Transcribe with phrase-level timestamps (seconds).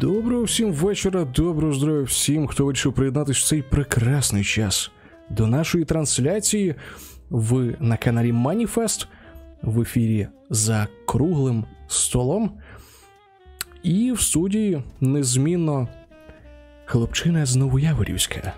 [0.00, 4.90] Доброго всім вечора, доброго здоров'я всім, хто вирішив приєднатися в цей прекрасний час
[5.30, 6.74] до нашої трансляції.
[7.30, 9.08] Ви на каналі Маніфест
[9.62, 12.52] в ефірі за круглим столом.
[13.82, 15.88] І в студії незмінно
[16.84, 18.52] хлопчина з Новояворівська.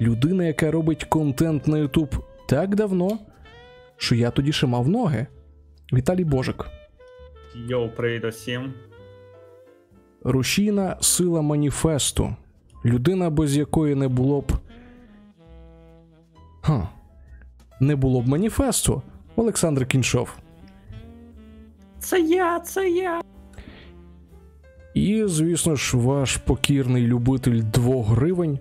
[0.00, 2.14] Людина, яка робить контент на Ютуб
[2.48, 3.18] так давно,
[3.96, 5.26] що я тоді ще мав ноги.
[5.92, 6.66] Віталій Божик.
[7.68, 8.74] Йоу, привіт усім.
[10.24, 12.36] Рушійна сила маніфесту.
[12.84, 14.52] Людина, без якої не було б.
[16.60, 16.88] Ха.
[17.80, 19.02] Не було б маніфесту.
[19.36, 20.34] Олександр Кіншов.
[21.98, 23.22] Це я, це я.
[24.94, 28.58] І, звісно ж, ваш покірний любитель двох гривень.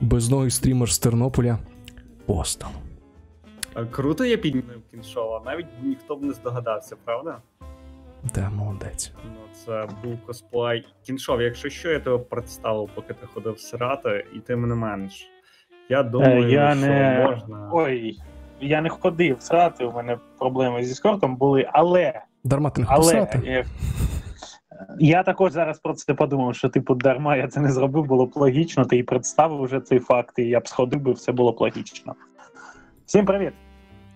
[0.00, 1.58] Безногий стрімер з Тернополя.
[2.26, 2.70] Постал.
[3.90, 7.38] Круто я підняв кіншова, навіть ніхто б не здогадався, правда?
[8.34, 9.12] Да, молодець.
[9.24, 10.86] Ну, це був косплей.
[11.06, 15.30] Кіншов, якщо що, я тебе представив, поки ти ходив сирати, і ти мене менш.
[15.88, 17.26] Я думаю, Е, я що не...
[17.30, 17.70] можна.
[17.72, 18.18] Ой,
[18.60, 22.20] я не ходив срати, у мене проблеми зі скортом були, але.
[22.44, 23.38] Дарма ти не але писати.
[23.46, 23.64] е,
[24.98, 28.32] я також зараз про це подумав, що типу дарма я це не зробив, було б
[28.34, 31.56] логічно, ти і представив вже цей факт, і я б сходив би, все було б
[31.60, 32.14] логічно.
[33.06, 33.52] Всім привіт!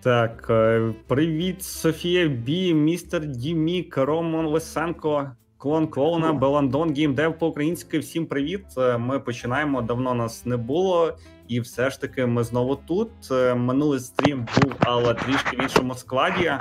[0.07, 7.99] Так, е, привіт, Софія Бі, містер Дімік, Роман Лисенко, клон клоуна, Беландон, геймдев по-українськи.
[7.99, 8.65] Всім привіт.
[8.77, 9.81] Е, Ми починаємо.
[9.81, 11.13] Давно нас не було,
[11.47, 13.09] і все ж таки ми знову тут.
[13.31, 16.51] Е, Минулий стрім був, але трішки в іншому складі.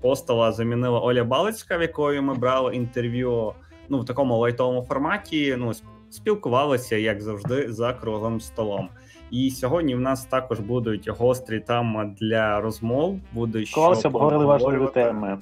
[0.00, 3.52] Постала замінила Оля Балицька, в якої ми брали інтерв'ю
[3.88, 5.56] ну в такому лайтовому форматі.
[5.58, 5.72] Ну
[6.10, 8.88] спілкувалися, як завжди, за круглим столом.
[9.30, 13.20] І сьогодні в нас також будуть гострі там для розмов.
[13.32, 15.38] Буде що обговорили важливі теми.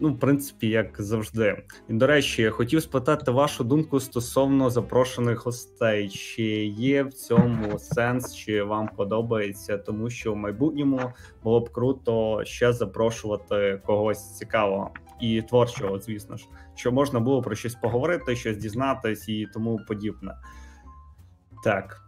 [0.00, 1.62] Ну, в принципі, як завжди.
[1.88, 6.08] І до речі, я хотів спитати вашу думку стосовно запрошених гостей.
[6.08, 11.00] Чи є в цьому сенс, чи вам подобається, тому що в майбутньому
[11.44, 14.90] було б круто ще запрошувати когось цікавого
[15.20, 20.34] і творчого, звісно ж, що можна було про щось поговорити, щось дізнатись і тому подібне.
[21.64, 22.05] Так.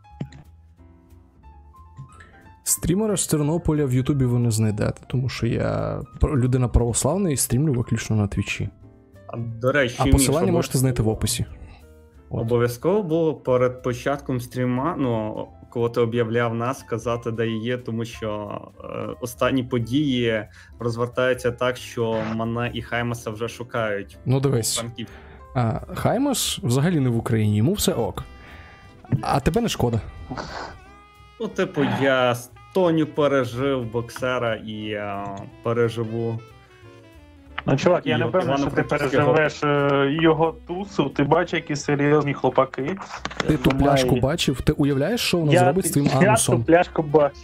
[2.69, 7.73] Стрімера з Тернополя в Ютубі ви не знайдете, тому що я людина православна і стрімлю
[7.73, 8.69] виключно на твічі.
[9.27, 11.45] А, До речі, А посилання можете обов'язково- знайти в описі.
[12.31, 12.41] От.
[12.41, 18.61] Обов'язково було перед початком стріма, ну коли ти об'являв нас, сказати, де є, тому що
[18.85, 18.87] е,
[19.21, 20.45] останні події
[20.79, 24.19] розвертаються так, що мене і Хаймаса вже шукають.
[24.27, 24.85] Ну дивись.
[25.55, 28.25] А, Хаймас взагалі не в Україні, йому все ок.
[29.23, 30.01] А тебе не шкода.
[31.41, 32.37] Ну, типу, я
[32.79, 35.25] з Тоню пережив боксера і е,
[35.63, 36.39] переживу.
[37.67, 41.09] Ну, чувак, я не певний, що ти переживеш е, його тусу.
[41.09, 42.97] Ти бачиш, які серйозні хлопаки.
[43.47, 47.37] Ти ту пляшку бачив, ти уявляєш, що вона зробить з твоїм я ту пляшку бачу.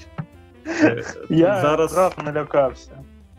[0.82, 2.90] Е, Я зараз налякався.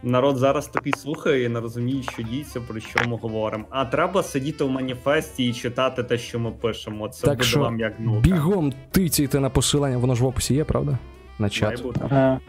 [0.04, 3.66] народ зараз такий слухає і не розуміє, що діється, про що ми говоримо.
[3.70, 7.10] А треба сидіти в маніфесті і читати те, що ми пишемо.
[7.10, 8.22] Це Так буде що вам як наука.
[8.22, 10.98] Бігом тицяйте на посилання, воно ж в описі є, правда?
[11.40, 11.84] На чат.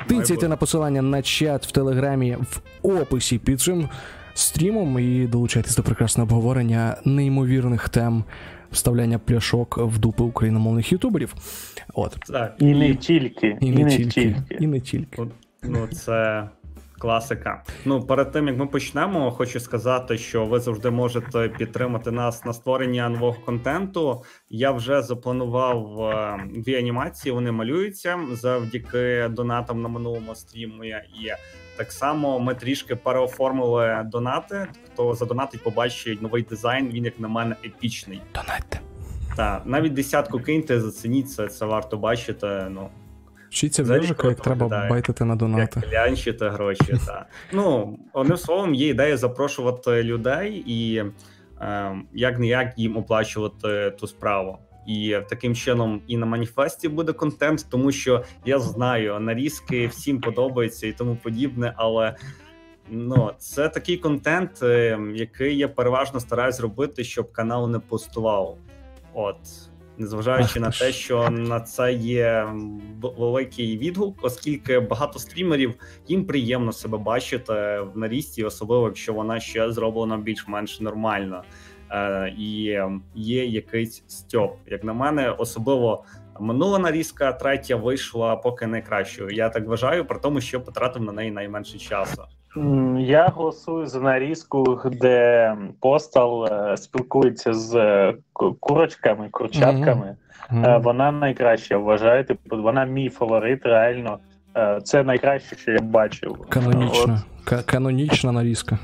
[0.06, 3.88] Тицяйте на посилання на чат в телеграмі в описі під цим
[4.35, 8.25] стрімом і долучайтесь до прекрасного обговорення неймовірних тем
[8.71, 11.35] вставляння пляшок в дупи україномовних ютуберів.
[11.94, 12.17] От.
[12.27, 13.59] Так, І не тільки.
[13.61, 15.23] І не, тільки, І не тільки.
[15.23, 15.29] От,
[15.69, 16.49] Ну, це
[16.98, 17.62] класика.
[17.84, 22.52] Ну, перед тим як ми почнемо, хочу сказати, що ви завжди можете підтримати нас на
[22.52, 24.22] створення нового контенту.
[24.50, 27.32] Я вже запланував е, дві анімації.
[27.32, 30.88] Вони малюються завдяки донатам на минулому стрімі.
[30.88, 31.32] І
[31.76, 34.66] так само ми трішки переоформили донати.
[34.92, 36.88] Хто задонатить, побачить новий дизайн.
[36.88, 38.22] Він, як на мене, епічний.
[38.34, 38.81] Донатьте.
[39.37, 42.66] Та навіть десятку киньте, зацініть це, це варто бачити.
[42.70, 42.88] Ну
[43.56, 44.91] Вчіться в Йожика, як треба виглядає.
[44.91, 45.81] байтити на донати.
[45.81, 47.26] Як клянчити гроші, так.
[47.53, 51.05] Ну, одним словом, є ідея запрошувати людей і
[51.61, 54.58] е, як не як їм оплачувати ту справу.
[54.87, 60.87] І таким чином і на маніфесті буде контент, тому що я знаю, нарізки всім подобаються
[60.87, 62.17] і тому подібне, але
[62.91, 68.56] ну, це такий контент, е, який я переважно стараюсь зробити, щоб канал не пустував.
[69.14, 69.37] От.
[69.98, 72.48] Незважаючи на те, що на це є
[73.02, 75.75] великий відгук, оскільки багато стрімерів
[76.08, 77.52] їм приємно себе бачити
[77.94, 81.43] в нарізці, особливо якщо вона ще зроблена більш-менш нормально.
[81.90, 82.78] Е, і
[83.14, 84.56] є якийсь стьоп.
[84.66, 86.04] Як на мене, особливо
[86.40, 89.31] минула нарізка, третя вийшла поки найкращою.
[89.31, 92.22] Я так вважаю, при тому, що потратив на неї найменше часу.
[92.99, 98.14] Я голосую за нарізку, де постал е, спілкується з е,
[98.61, 100.17] курочками, курчатками.
[100.50, 100.82] Mm-hmm.
[100.82, 102.25] Вона найкраща вважаю.
[102.25, 104.19] Типу, вона мій фаворит, реально.
[104.85, 106.47] Це найкраще, що я бачив.
[106.49, 107.23] Канонічна.
[107.53, 107.62] От.
[107.62, 108.79] Канонічна нарізка.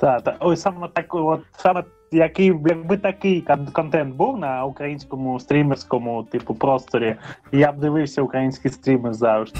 [0.00, 0.36] Так, так.
[0.40, 7.16] Ой, саме так, от саме який, якби такий контент був на українському стрімерському, типу, просторі,
[7.52, 9.58] я б дивився українські стріми завжди.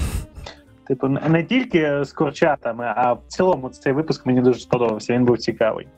[0.90, 5.38] Типу, не тільки з курчатами, а в цілому цей випуск мені дуже сподобався, він був
[5.38, 5.88] цікавий.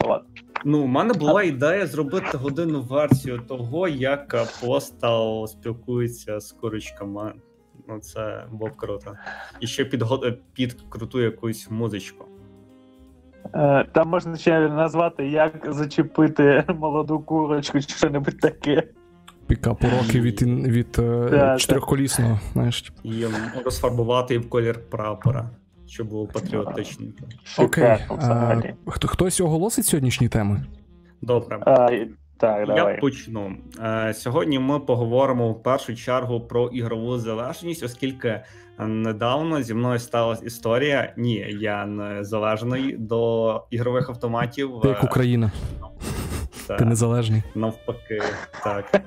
[0.00, 0.22] От.
[0.64, 7.32] Ну, у мене була ідея зробити годинну версію того, як постал спілкується з курочками.
[7.88, 9.16] Ну, це було круто.
[9.60, 10.04] І ще під,
[10.52, 12.24] під круту якусь музичку.
[13.54, 18.88] Е, там можна ще назвати, як зачепити молоду курочку чи що-небудь таке.
[19.50, 22.92] Пікап уроки від від е, чотирьохколісного, знаєш.
[23.04, 23.24] І
[23.64, 25.50] розфарбувати в колір прапора,
[25.86, 27.24] щоб було патріотичненько.
[27.58, 27.98] Окей.
[28.08, 30.64] А, Хтось оголосить сьогоднішні теми?
[31.22, 31.58] Добре.
[31.66, 31.88] А,
[32.36, 33.00] так, Я давай.
[33.00, 33.52] почну.
[33.84, 38.40] Е, сьогодні ми поговоримо в першу чергу про ігрову залежність, оскільки
[38.78, 41.12] недавно зі мною сталася історія.
[41.16, 44.70] Ні, я не залежний до ігрових автоматів.
[44.84, 45.52] Як Україна.
[46.70, 47.42] Та, Ти незалежний.
[47.54, 48.22] Навпаки,
[48.64, 49.00] так.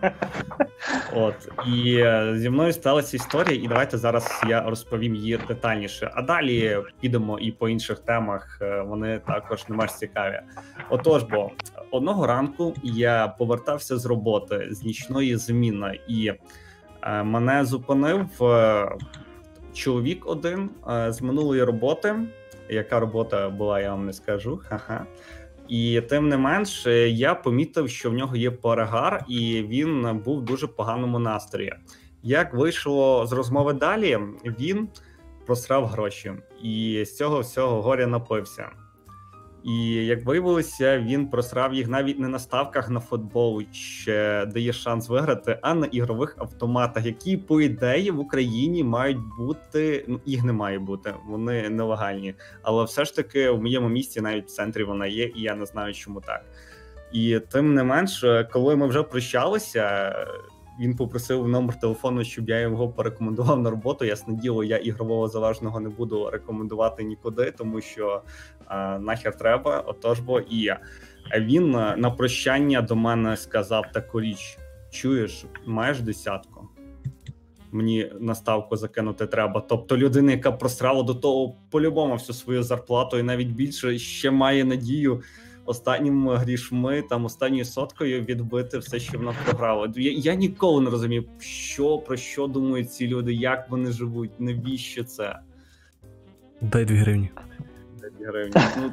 [1.13, 1.35] От.
[1.67, 6.11] І е, зі мною сталася історія, і давайте зараз я розповім її детальніше.
[6.13, 8.59] А далі підемо і по інших темах.
[8.61, 10.39] Е, вони також не менш цікаві.
[10.89, 11.51] Отож, бо
[11.91, 16.33] одного ранку я повертався з роботи з нічної зміни, і
[17.01, 18.27] е, мене зупинив
[19.73, 20.69] чоловік один
[21.09, 22.15] з минулої роботи.
[22.69, 24.61] Яка робота була, я вам не скажу.
[24.69, 25.05] Ха-ха.
[25.67, 30.45] І тим не менш, я помітив, що в нього є перегар, і він був в
[30.45, 31.73] дуже поганому настрої.
[32.23, 34.87] Як вийшло з розмови далі, він
[35.45, 36.31] просрав гроші,
[36.63, 38.69] і з цього всього горя напився.
[39.63, 45.09] І як виявилося, він просрав їх навіть не на ставках на футбол, ще дає шанс
[45.09, 50.05] виграти, а на ігрових автоматах, які по ідеї в Україні мають бути.
[50.07, 52.35] Ну їх не має бути, вони нелегальні.
[52.61, 55.65] Але все ж таки в моєму місті навіть в центрі вона є, і я не
[55.65, 56.45] знаю, чому так.
[57.13, 60.15] І тим не менш, коли ми вже прощалися,
[60.79, 64.05] він попросив номер телефону, щоб я його порекомендував на роботу.
[64.05, 68.21] Ясне діло, я ігрового залежного не буду рекомендувати нікуди, тому що
[69.01, 69.79] нахер треба.
[69.79, 70.79] Отож, бо і я.
[71.39, 74.57] він на прощання до мене сказав таку річ:
[74.91, 76.67] чуєш, маєш десятку.
[77.71, 79.63] Мені наставку закинути треба.
[79.69, 84.65] Тобто людина, яка просрала до того по-любому всю свою зарплату, і навіть більше ще має
[84.65, 85.21] надію
[85.65, 89.91] останніми грішми, там останньою соткою відбити все, що вона програла.
[89.95, 95.03] Я, я ніколи не розумів, що про що думають ці люди, як вони живуть, навіщо
[95.03, 95.39] це?
[96.61, 97.29] Дай дві гривні.
[98.25, 98.53] Гривні.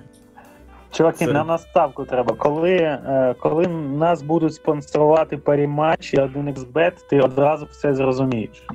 [0.93, 1.33] Ну, Чуваки, це...
[1.33, 2.35] нам наставку треба.
[2.35, 8.67] Коли е, коли нас будуть спонсорувати паріматч і 1xbet, ти одразу все зрозумієш.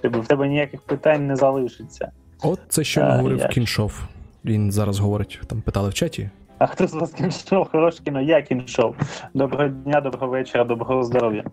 [0.00, 2.10] Тобто в тебе ніяких питань не залишиться.
[2.42, 3.48] От це що а, говорив я...
[3.48, 4.02] Кіншов.
[4.44, 6.30] Він зараз говорить, там питали в чаті.
[6.58, 7.68] А хто з вас кіншов?
[7.72, 8.96] Хороше кіно, я кіншов.
[9.34, 11.44] Доброго дня, доброго вечора, доброго здоров'я.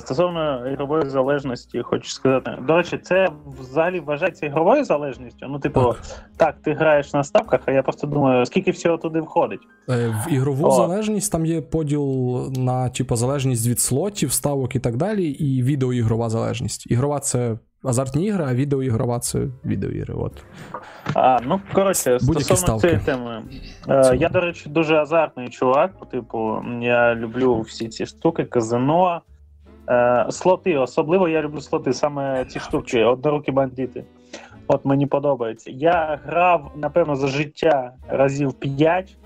[0.00, 2.50] Стосовно ігрової залежності, хочу сказати.
[2.66, 3.28] До речі, це
[3.60, 5.46] взагалі вважається ігровою залежністю.
[5.48, 6.02] Ну, типу, так,
[6.36, 9.60] так ти граєш на ставках, а я просто думаю, скільки всього туди входить.
[9.88, 10.70] Е, в ігрову О.
[10.70, 12.06] залежність там є поділ
[12.56, 16.90] на типу, залежність від слотів, ставок і так далі, і відеоігрова залежність.
[16.90, 20.14] Ігрова це азартні ігри, а відеоігрова це відеоігри.
[20.14, 20.44] От.
[21.14, 23.42] А, ну коротше, стосовно цієї теми.
[23.88, 26.10] Е, я, до речі, дуже азартний чувак.
[26.10, 29.22] Типу, я люблю всі ці штуки, казино,
[29.88, 30.76] е, слоти.
[30.76, 34.04] Особливо я люблю слоти, саме ці штуки, однорукі бандити.
[34.66, 35.70] От мені подобається.
[35.70, 39.16] Я грав, напевно, за життя разів 5.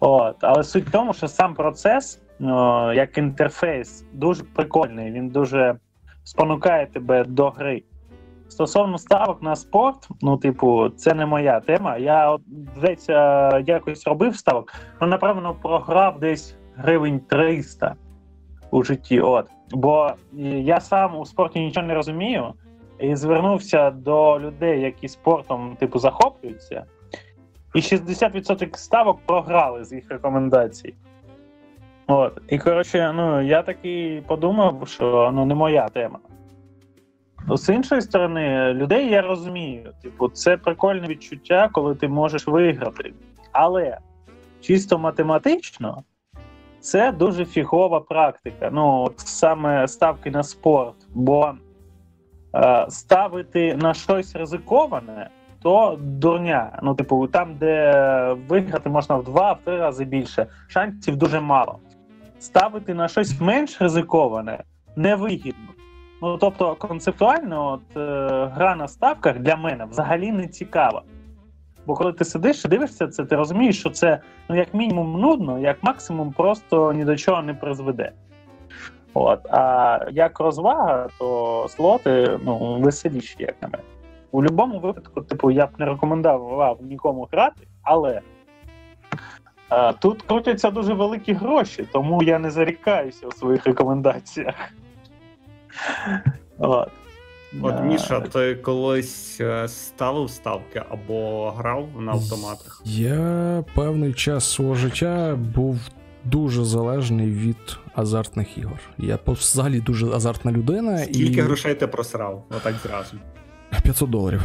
[0.00, 5.12] От, Але суть в тому, що сам процес, о, як інтерфейс, дуже прикольний.
[5.12, 5.76] Він дуже
[6.24, 7.82] спонукає тебе до гри.
[8.48, 11.96] Стосовно ставок на спорт, ну, типу, це не моя тема.
[11.96, 12.38] Я
[12.82, 13.08] десь
[13.66, 17.94] якось робив ставок, ну, напевно, програв десь гривень 300
[18.70, 19.20] у житті.
[19.20, 19.46] От.
[19.70, 20.10] Бо
[20.62, 22.54] я сам у спорті нічого не розумію
[23.00, 26.84] і звернувся до людей, які спортом типу, захоплюються,
[27.74, 30.94] і 60% ставок програли з їх рекомендацій.
[32.10, 32.40] От.
[32.48, 36.18] І коротше, ну я таки подумав, що ну не моя тема.
[37.48, 39.92] Ну, з іншої сторони, людей я розумію.
[40.02, 43.12] Типу, це прикольне відчуття, коли ти можеш виграти.
[43.52, 43.98] Але
[44.60, 46.04] чисто математично
[46.80, 48.70] це дуже фігова практика.
[48.72, 50.96] Ну, от саме ставки на спорт.
[51.14, 51.52] Бо
[52.54, 55.30] е, ставити на щось ризиковане
[55.62, 56.78] то дурня.
[56.82, 61.78] Ну, типу, там, де виграти можна в два-три рази більше, шансів дуже мало.
[62.40, 64.64] Ставити на щось менш ризиковане
[64.96, 65.68] невигідно.
[66.22, 68.00] Ну тобто, концептуально, от е,
[68.54, 71.02] гра на ставках для мене взагалі не цікава.
[71.86, 75.58] Бо коли ти сидиш і дивишся це, ти розумієш, що це ну як мінімум нудно,
[75.58, 78.12] як максимум просто ні до чого не призведе.
[79.14, 79.46] От.
[79.50, 83.84] А як розвага, то слоти ну, веселіші, як на мене.
[84.30, 88.20] У будь-якому випадку, типу, я б не рекомендував нікому грати, але
[90.00, 94.54] тут крутяться дуже великі гроші, тому я не зарікаюся у своїх рекомендаціях.
[96.58, 96.88] От.
[97.62, 102.82] От, Міша, ти колись е, ставив ставки або грав на автоматах?
[102.84, 105.78] Я певний час свого життя був
[106.24, 108.80] дуже залежний від азартних ігор.
[108.98, 110.98] Я взагалі дуже азартна людина.
[110.98, 111.42] Скільки і...
[111.42, 112.44] грошей ти просрав?
[112.50, 113.16] Отак зразу.
[113.82, 114.42] 500 доларів.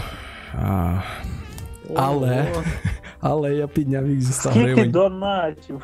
[0.54, 1.02] А...
[1.96, 2.48] Але
[3.28, 4.92] але я підняв їх зі 100 Скільки гривень.
[4.92, 5.82] донатів?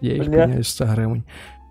[0.00, 1.22] Я їх підняв зі 100 гривень.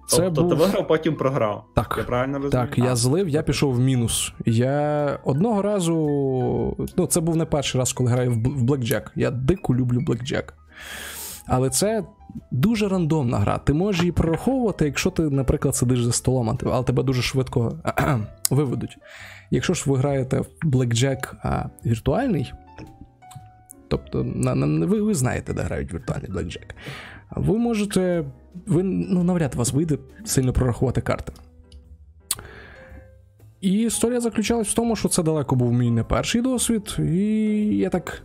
[0.07, 0.49] Це тобто був...
[0.49, 1.65] ти виграв, потім програв.
[1.75, 2.67] Так, я правильно розумію?
[2.67, 4.33] Так, я злив, я пішов в мінус.
[4.45, 6.87] Я одного разу.
[6.97, 9.11] Ну, це був не перший раз, коли граю в Блекджек.
[9.15, 10.53] Я дико люблю Блекджек.
[11.47, 12.03] Але це
[12.51, 13.57] дуже рандомна гра.
[13.57, 17.79] Ти можеш її прораховувати, якщо ти, наприклад, сидиш за столом, але тебе дуже швидко
[18.51, 18.97] виведуть.
[19.51, 22.53] Якщо ж ви граєте в Blackjack а, віртуальний,
[23.87, 26.69] тобто на, на, ви, ви знаєте, де грають віртуальний Blackjack,
[27.35, 28.25] ви можете.
[28.65, 31.33] Ви ну, навряд вас вийде сильно прорахувати карти.
[33.61, 37.17] І історія заключалась в тому, що це далеко був мій не перший досвід, і
[37.77, 38.23] я так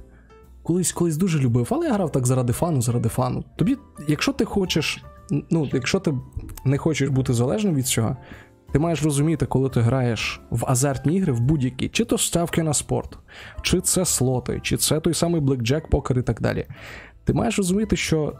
[0.63, 3.45] колись колись дуже любив, але я грав так заради фану, заради фану.
[3.57, 3.77] Тобі,
[4.09, 5.05] якщо ти хочеш,
[5.51, 6.15] ну, якщо ти
[6.65, 8.17] не хочеш бути залежним від цього,
[8.73, 12.75] ти маєш розуміти, коли ти граєш в азартні ігри в будь-які, чи то ставки на
[12.75, 13.19] спорт,
[13.63, 16.67] чи це слоти, чи це той самий блекджек, покер і так далі.
[17.25, 18.35] Ти маєш розуміти, що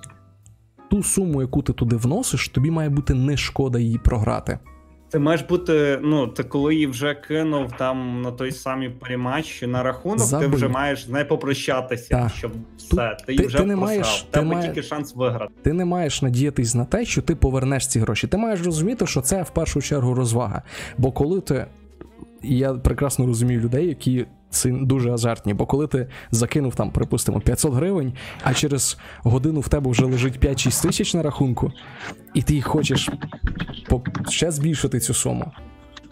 [0.91, 4.59] ту суму, яку ти туди вносиш, тобі має бути не шкода її програти.
[5.11, 9.83] Ти маєш бути, ну, ти коли її вже кинув там на той самий перематч на
[9.83, 10.51] рахунок, Забив.
[10.51, 12.31] ти вже маєш не попрощатися, так.
[12.37, 14.69] щоб все, ти, ти вже ти не маєш, тебе має...
[14.69, 15.53] тільки шанс виграти.
[15.63, 18.27] Ти не маєш надіятись на те, що ти повернеш ці гроші.
[18.27, 20.63] Ти маєш розуміти, що це в першу чергу розвага.
[20.99, 21.67] Бо коли ти.
[22.43, 24.27] Я прекрасно розумію людей, які
[24.65, 29.91] дуже азартні, бо коли ти закинув там, припустимо, 500 гривень, а через годину в тебе
[29.91, 31.73] вже лежить 5-6 тисяч на рахунку,
[32.35, 33.09] і ти хочеш
[34.29, 35.53] ще збільшити цю суму.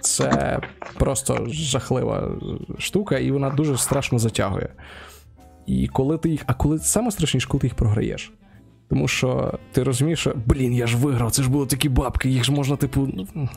[0.00, 0.60] Це
[0.94, 2.30] просто жахлива
[2.78, 4.68] штука, і вона дуже страшно затягує.
[5.66, 6.42] І коли ти їх.
[6.46, 8.32] А коли саме страшніше, коли ти їх програєш.
[8.88, 12.44] Тому що ти розумієш, що блін, я ж виграв, це ж були такі бабки, їх
[12.44, 13.48] ж можна, типу, ну,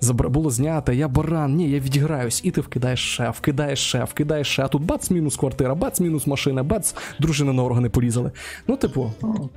[0.00, 0.28] забра...
[0.28, 4.62] було знято, я баран, ні, я відіграюсь, і ти вкидаєш ще, вкидаєш ще, вкидаєш ще,
[4.62, 8.30] а тут бац, мінус квартира, бац, мінус машина, бац, дружина на органи порізали.
[8.66, 9.12] Ну, типу,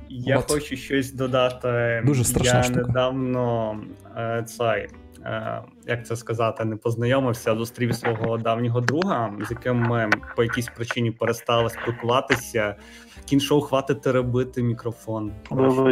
[0.08, 0.50] я от.
[0.52, 2.02] хочу щось додати.
[2.06, 2.80] Дуже страшна Я штука.
[2.80, 3.76] недавно
[4.16, 4.88] е, цей.
[5.24, 10.68] Е, як це сказати, не познайомився, зустрів свого давнього друга, з яким ми по якійсь
[10.76, 12.76] причині перестали спілкуватися.
[13.24, 15.32] Кіншоу хватити робити мікрофон.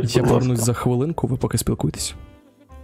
[0.02, 2.14] Я повернусь за хвилинку, ви поки спілкуєтесь.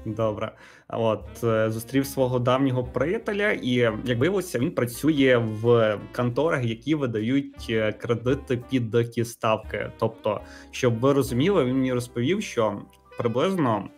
[0.04, 0.52] Добре,
[0.88, 3.70] от е, зустрів свого давнього приятеля, і
[4.04, 9.90] як виявилося, він працює в конторах, які видають е, кредити під такі ставки.
[9.98, 10.40] Тобто,
[10.70, 12.82] щоб ви розуміли, він мені розповів, що
[13.18, 13.88] приблизно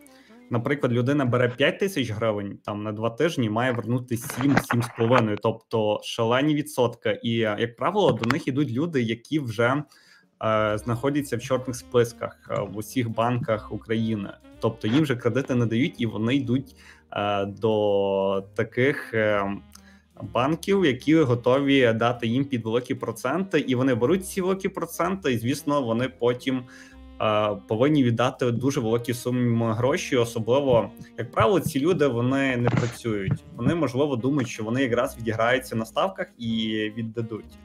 [0.50, 6.54] наприклад, людина бере 5 тисяч гривень там на два тижні, має вернути 7-7,5, тобто шалені
[6.54, 7.20] відсотки.
[7.22, 9.82] І як правило, до них ідуть люди, які вже
[10.74, 14.28] знаходяться в чорних списках е, в усіх банках України.
[14.60, 16.76] Тобто їм вже кредити не дають, і вони йдуть
[17.12, 19.14] е, до таких.
[19.14, 19.56] Е,
[20.34, 25.38] Банків, які готові дати їм під великі проценти, і вони беруть ці великі проценти, і
[25.38, 26.62] звісно, вони потім
[27.68, 30.16] повинні віддати дуже великі суми гроші.
[30.16, 33.44] Особливо, як правило, ці люди вони не працюють.
[33.56, 37.58] Вони можливо думають, що вони якраз відіграються на ставках і віддадуть.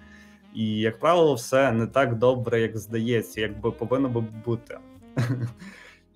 [0.55, 4.77] І як правило, все не так добре, як здається, якби повинно би бути.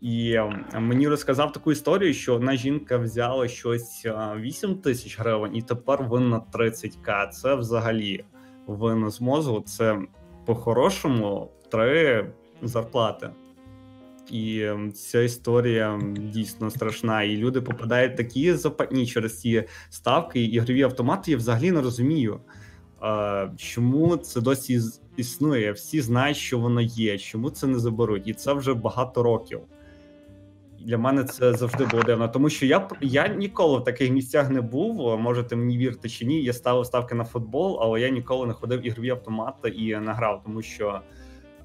[0.02, 0.38] І
[0.80, 6.42] мені розказав таку історію, що одна жінка взяла щось 8 тисяч гривень, і тепер винна
[6.54, 7.30] 30к.
[7.30, 8.24] Це взагалі
[8.68, 9.64] винос мозгу.
[9.66, 10.00] Це
[10.46, 12.26] по-хорошому три
[12.62, 13.30] зарплати.
[14.32, 17.24] І ем, ця історія дійсно страшна.
[17.24, 20.42] І люди попадають такі запатні через ці ставки.
[20.42, 22.40] і Ігрові автомати я взагалі не розумію,
[23.58, 24.82] чому це досі
[25.18, 25.72] існує.
[25.72, 29.60] Всі знають, що воно є, чому це не заберуть, і це вже багато років.
[30.80, 34.62] для мене це завжди було дивно, тому що я я ніколи в таких місцях не
[34.62, 35.20] був.
[35.20, 36.44] Можете мені вірити чи ні.
[36.44, 40.42] Я ставив ставки на футбол, але я ніколи не ходив ігрові автомати і не грав,
[40.46, 41.02] тому що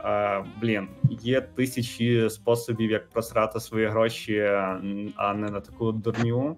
[0.00, 4.38] е, блін, є тисячі способів, як просрати свої гроші,
[5.16, 6.56] а не на таку дурню.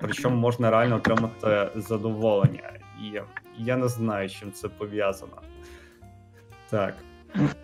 [0.00, 3.20] Причому можна реально отримати задоволення, і
[3.58, 5.36] я не знаю, чим це пов'язано.
[6.70, 6.94] Так.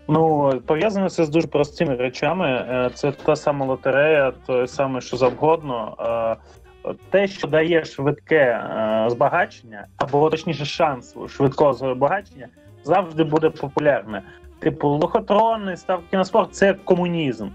[0.08, 2.46] Ну, пов'язано це з дуже простими речами.
[2.48, 5.96] Е, це та сама лотерея, то саме що завгодно.
[6.00, 12.48] Е, те, що дає швидке е, збагачення, або точніше шанс швидкого збагачення,
[12.84, 14.22] завжди буде популярне.
[14.58, 17.48] Типу, лохотрони, ставки на спорт це комунізм.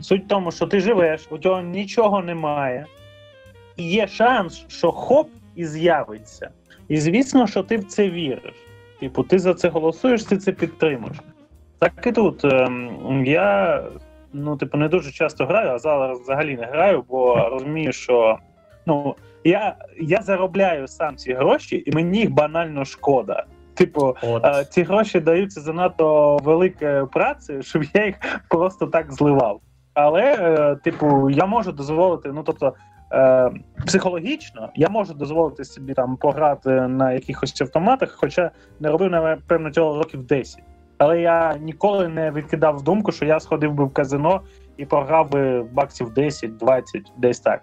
[0.00, 2.86] Суть в тому, що ти живеш, у цього нічого немає,
[3.76, 6.50] і є шанс, що хоп і з'явиться.
[6.88, 8.54] І звісно, що ти в це віриш.
[9.00, 11.16] Типу, ти за це голосуєш, ти це підтримуєш.
[11.78, 12.44] Так і тут.
[12.44, 13.82] Ем, я
[14.32, 18.38] ну, типу, не дуже часто граю, а зараз взагалі не граю, бо розумію, що
[18.86, 23.44] ну, я я заробляю сам ці гроші, і мені їх банально шкода.
[23.74, 28.16] Типу, е, ці гроші даються занадто великою працею, щоб я їх
[28.48, 29.60] просто так зливав.
[29.94, 32.74] Але, е, типу, я можу дозволити, ну тобто.
[33.14, 33.50] Е,
[33.86, 38.50] психологічно я можу дозволити собі там пограти на якихось автоматах, хоча
[38.80, 40.62] не робив напевно цього років 10.
[40.98, 44.40] Але я ніколи не відкидав думку, що я сходив би в казино
[44.76, 46.82] і програв би баксів 10-20,
[47.16, 47.62] десь так.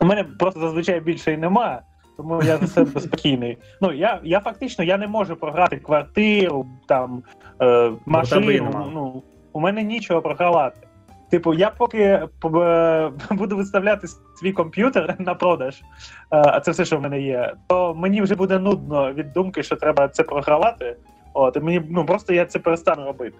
[0.00, 1.80] У мене просто зазвичай більше і немає,
[2.16, 3.58] тому я за себе спокійний.
[3.80, 7.22] Ну я я фактично я не можу програти квартиру, там
[7.62, 8.90] е, машину.
[8.94, 10.88] Ну у мене нічого програвати.
[11.32, 12.28] Типу, я поки е,
[13.30, 14.06] буду виставляти
[14.40, 15.82] свій комп'ютер на продаж, е,
[16.30, 19.76] а це все, що в мене є, то мені вже буде нудно від думки, що
[19.76, 20.96] треба це програвати.
[21.34, 23.36] От, і мені ну просто я це перестану робити.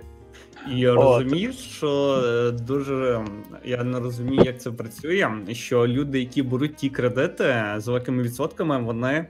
[0.76, 3.24] І розумієш, що е, дуже
[3.64, 5.31] я не розумію, як це працює.
[5.50, 9.26] Що люди, які беруть ті кредити з великими відсотками, вони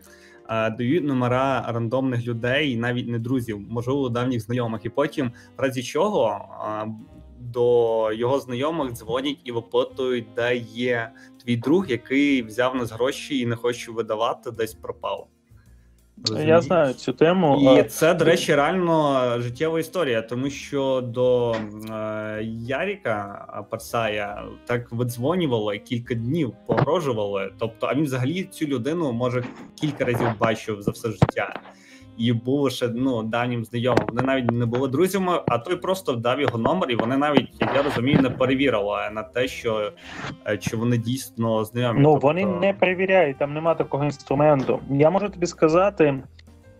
[0.46, 5.83] а, дають номера рандомних людей, навіть не друзів, можливо, давніх знайомих, і потім, в разі
[5.83, 6.85] чого а,
[7.43, 11.11] до його знайомих дзвонять і випитують, де є
[11.45, 15.29] твій друг, який взяв нас гроші і не хоче видавати, десь пропав.
[16.19, 16.49] Розумієш?
[16.49, 17.77] Я знаю цю тему.
[17.79, 25.79] І це, до речі, реально життєва історія, тому що до е, Яріка Парсая так видзвонювали
[25.79, 27.53] кілька днів, погрожували.
[27.59, 29.45] Тобто, а він взагалі цю людину може
[29.81, 31.61] кілька разів бачив за все життя
[32.16, 34.05] і був ще ну давнім знайомим.
[34.09, 37.83] Вони навіть не були друзями, а той просто дав його номер, і вони навіть я
[37.83, 39.92] розумію, не перевірили на те, що
[40.46, 42.01] е, чи вони дійсно знайомі.
[42.01, 42.27] Ну тобто...
[42.27, 44.81] вони не перевіряють, там нема такого інструменту.
[44.90, 46.22] Я можу тобі сказати,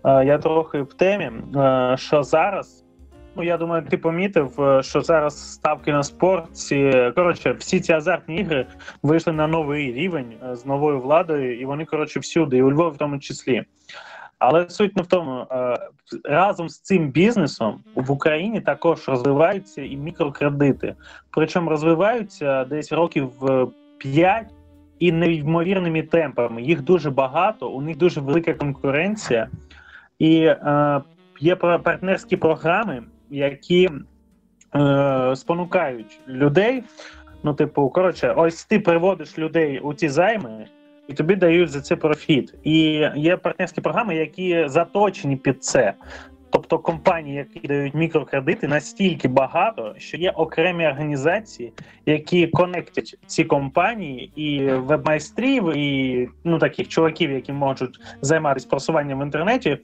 [0.05, 2.85] е, я трохи в темі, е, що зараз.
[3.37, 6.57] Ну, я думаю, ти помітив, що зараз ставки на спорт.
[6.57, 8.67] Ці, коротше, всі ці азартні ігри
[9.03, 12.97] вийшли на новий рівень з новою владою, і вони коротше всюди, і у Львові в
[12.97, 13.65] тому числі.
[14.45, 15.79] Але суть не в тому, е,
[16.25, 20.95] разом з цим бізнесом в Україні також розвиваються і мікрокредити.
[21.31, 23.31] Причому розвиваються десь років
[23.99, 24.47] 5
[24.99, 26.63] і неймовірними темпами.
[26.63, 29.49] Їх дуже багато, у них дуже велика конкуренція,
[30.19, 31.01] і е,
[31.41, 33.91] є партнерські програми, які
[34.75, 36.85] е, спонукають людей.
[37.43, 40.67] Ну, типу, коротше, ось ти приводиш людей у ці займи
[41.09, 42.55] і тобі дають за це профіт.
[42.65, 42.75] І
[43.17, 45.95] є партнерські програми, які заточені під це.
[46.53, 51.73] Тобто компанії, які дають мікрокредити, настільки багато, що є окремі організації,
[52.07, 59.23] які конектять ці компанії і вебмайстрів, і ну таких чуваків, які можуть займатися просуванням в
[59.23, 59.79] інтернеті.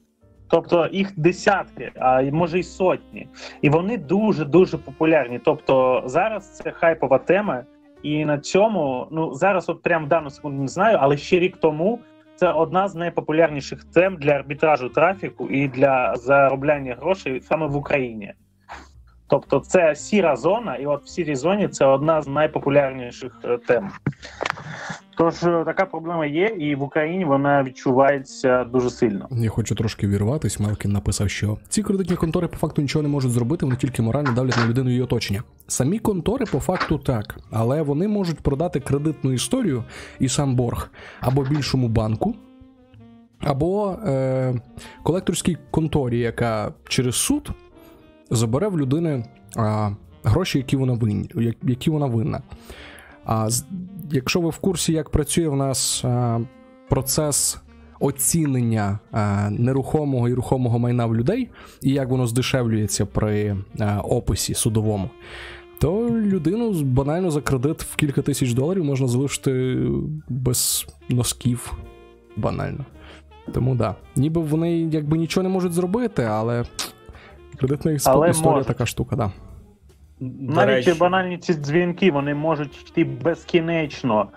[0.51, 3.29] Тобто їх десятки, а може й сотні,
[3.63, 5.41] і вони дуже дуже популярні.
[5.45, 7.65] Тобто зараз це хайпова тема.
[8.03, 11.57] І на цьому, ну зараз, от прямо в дану секунду не знаю, але ще рік
[11.57, 11.99] тому
[12.35, 18.33] це одна з найпопулярніших тем для арбітражу трафіку і для заробляння грошей саме в Україні.
[19.29, 23.91] Тобто, це сіра зона, і от в сірій зоні це одна з найпопулярніших е, тем.
[25.19, 29.29] Тож е, така проблема є, і в Україні вона відчувається дуже сильно.
[29.31, 30.61] Я хочу трошки вірватись.
[30.61, 34.33] Мелкін написав, що ці кредитні контори по факту нічого не можуть зробити, вони тільки морально
[34.33, 35.43] давлять на людину і оточення.
[35.67, 39.85] Самі контори по факту так, але вони можуть продати кредитну історію
[40.19, 42.35] і сам борг або більшому банку.
[43.41, 44.55] Або е,
[45.03, 47.51] колекторській конторі, яка через суд
[48.31, 49.25] забере в людини
[49.57, 49.91] а,
[50.25, 52.43] гроші, які вона винні, які вона винна.
[53.25, 53.49] А
[54.11, 56.41] якщо ви в курсі, як працює в нас а,
[56.89, 57.59] процес
[58.01, 61.49] оцінення а, нерухомого і рухомого майна в людей,
[61.83, 65.11] і як воно здешевлюється при а, описі судовому,
[65.79, 69.87] то людину банально за кредит в кілька тисяч доларів можна залишити
[70.29, 71.73] без носків.
[72.37, 72.85] Банально.
[73.53, 73.95] Тому да.
[74.17, 76.65] Ніби вони якби нічого не можуть зробити, але
[77.59, 78.67] кредитна історія можуть.
[78.67, 79.31] така штука, да.
[80.41, 80.99] Навіть речі...
[80.99, 84.29] банальні ці дзвінки вони можуть йти безкінечно.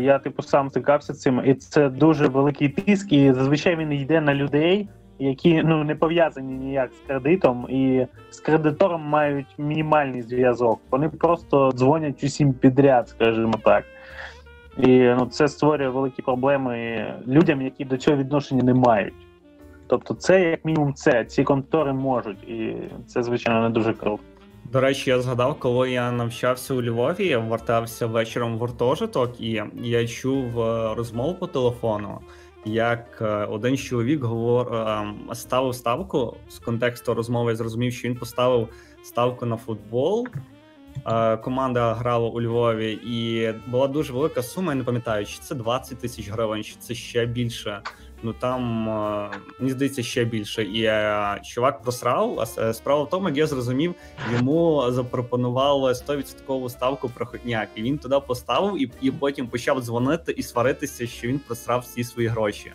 [0.00, 4.34] Я, типу, сам стикався цим, і це дуже великий тиск, і зазвичай він йде на
[4.34, 10.80] людей, які ну не пов'язані ніяк з кредитом, і з кредитором мають мінімальний зв'язок.
[10.90, 13.84] Вони просто дзвонять усім підряд, скажімо так.
[14.78, 19.14] І ну, це створює великі проблеми людям, які до цього відношення не мають.
[19.92, 21.24] Тобто, це як мінімум це.
[21.24, 22.76] Ці контори можуть, і
[23.06, 24.22] це звичайно не дуже круто.
[24.64, 29.62] До речі, я згадав, коли я навчався у Львові, я вертався вечором в гуртожиток, і
[29.82, 32.18] я чув е, розмову по телефону,
[32.64, 34.74] як е, один чоловік говор...
[34.74, 37.50] Е, ставив ставку з контексту розмови.
[37.50, 38.68] Я зрозумів, що він поставив
[39.02, 40.26] ставку на футбол.
[41.44, 44.72] Команда грала у Львові, і була дуже велика сума.
[44.72, 47.82] Я не пам'ятаю, чи це 20 тисяч гривень, чи це ще більше
[48.22, 50.62] ну там е, мені здається ще більше.
[50.62, 52.40] І е, чувак просрав.
[52.40, 53.94] А е, справа в тому, як я зрозумів,
[54.32, 57.68] йому запропонували 100% ставку проходняк.
[57.74, 62.04] І він туди поставив, і і потім почав дзвонити і сваритися, що він просрав всі
[62.04, 62.72] свої гроші.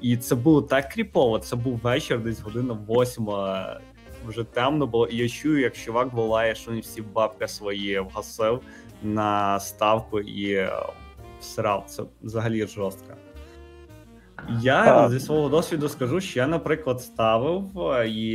[0.00, 1.38] І це було так кріпово.
[1.38, 3.80] Це був вечір, десь година восьма.
[4.26, 8.60] Вже темно було, і я чую, як чувак волає, що він всі бабки свої вгасив
[9.02, 10.68] на ставку і
[11.40, 11.84] всрав.
[11.86, 13.17] Це взагалі жорстко.
[14.60, 17.64] Я зі свого досвіду скажу, що я, наприклад, ставив,
[18.06, 18.32] і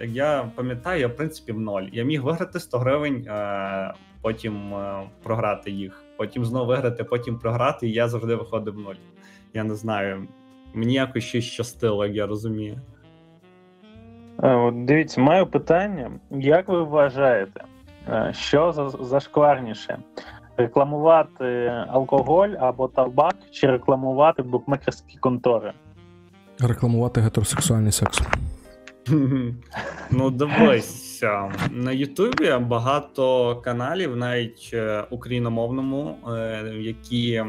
[0.00, 1.82] як я пам'ятаю, я в принципі в ноль.
[1.92, 3.28] Я міг виграти 100 гривень,
[4.22, 4.74] потім
[5.22, 8.94] програти їх, потім знову виграти, потім програти, і я завжди виходив в нуль.
[9.54, 10.28] Я не знаю.
[10.74, 12.80] Мені якось щось щастило, як я розумію.
[14.72, 16.10] Дивіться, маю питання.
[16.30, 17.64] Як ви вважаєте,
[18.32, 19.98] що зашкварніше?
[20.56, 25.72] Рекламувати алкоголь або табак, чи рекламувати букмекерські контори?
[26.60, 28.22] Рекламувати гетеросексуальний секс.
[30.10, 37.44] Ну, дивися, на Ютубі багато каналів, навіть е, україномовному, е, які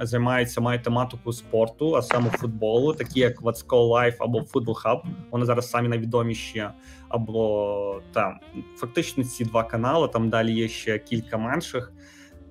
[0.00, 5.00] займаються мають тематику спорту, а саме футболу, такі як Вацко Life або Football Hub.
[5.30, 6.64] Вони зараз самі найвідоміші.
[7.08, 8.38] Або там
[8.76, 10.08] фактично ці два канали.
[10.08, 11.92] Там далі є ще кілька менших.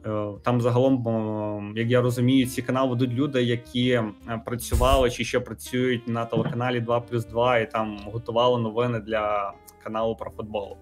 [0.08, 4.14] Е, там загалом, як я розумію, ці канали ведуть люди, які е,
[4.46, 10.16] працювали чи ще працюють на телеканалі 2 плюс 2 і там готували новини для каналу
[10.16, 10.78] про футбол.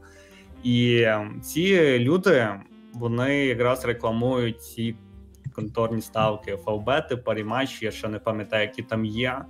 [0.63, 2.49] І е, ці люди
[2.93, 4.95] вони якраз рекламують ці
[5.55, 9.41] конторні ставки, фавбети, паріматчі, я ще не пам'ятаю, які там є.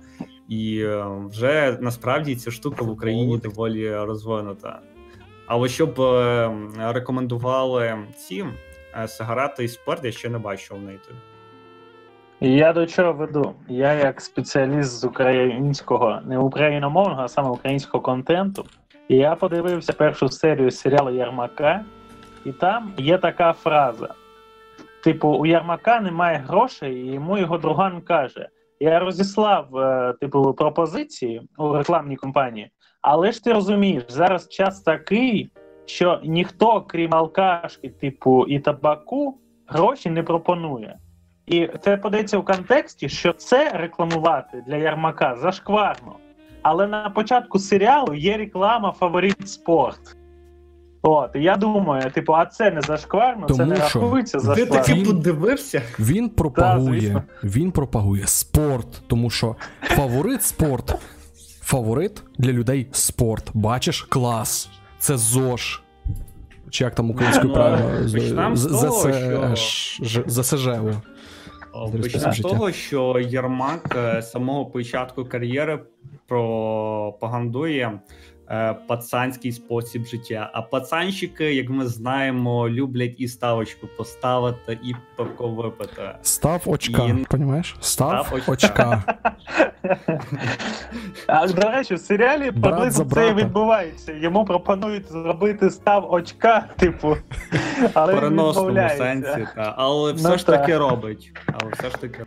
[0.48, 0.86] І
[1.30, 4.80] вже насправді ця штука в Україні доволі розвинута.
[5.46, 5.98] Але щоб
[6.78, 8.44] рекомендували ці
[9.06, 11.18] сигарети і спорт я ще не бачив на ютубі.
[12.40, 13.54] Я до чого веду?
[13.68, 18.64] Я як спеціаліст з українського, не україномовного, а саме українського контенту.
[19.08, 21.84] Я подивився першу серію серіалу Ярмака,
[22.44, 24.14] і там є така фраза:
[25.04, 28.48] типу, у Ярмака немає грошей, і йому його друган каже:
[28.80, 32.70] Я розіслав, е, типу, пропозиції у рекламній компанії,
[33.02, 35.50] але ж ти розумієш, зараз час такий,
[35.86, 40.98] що ніхто, крім алкашки, типу і табаку, гроші не пропонує.
[41.46, 46.12] І це подається в контексті, що це рекламувати для Ярмака зашкварно.
[46.62, 50.16] Але на початку серіалу є реклама фаворит спорт.
[51.02, 54.82] От, я думаю, типу, а це не зашкварно, Тому це не рахується зашкварно.
[54.84, 55.82] Ти таки подивився?
[55.98, 60.94] Він пропагує, да, він пропагує спорт, тому що фаворит спорт,
[61.60, 63.50] фаворит для людей спорт.
[63.54, 65.82] Бачиш, клас це ЗОЖ.
[66.70, 68.08] Чи як там українською ну, правильно?
[68.08, 68.22] ЗСЖ.
[72.02, 75.78] Почнемо з того, що Єрмак з самого початку кар'єри
[76.26, 77.90] пропагандує Е,
[78.86, 80.50] пацанський спосіб життя.
[80.52, 86.02] А пацанщики, як ми знаємо, люблять і ставочку поставити, і пивко випити.
[86.22, 87.24] Став очка, і...
[87.24, 87.76] понімаєш?
[87.80, 88.52] Став, Став очка.
[88.52, 89.02] очка.
[91.26, 94.12] А до речі, в серіалі приблизно це відбувається.
[94.12, 97.16] Йому пропонують зробити став очка, типу,
[97.94, 98.96] але він відмовляється.
[98.96, 99.74] сенсі, та.
[99.76, 101.32] але все ну, ж таки робить.
[101.52, 102.24] Але все ж таки.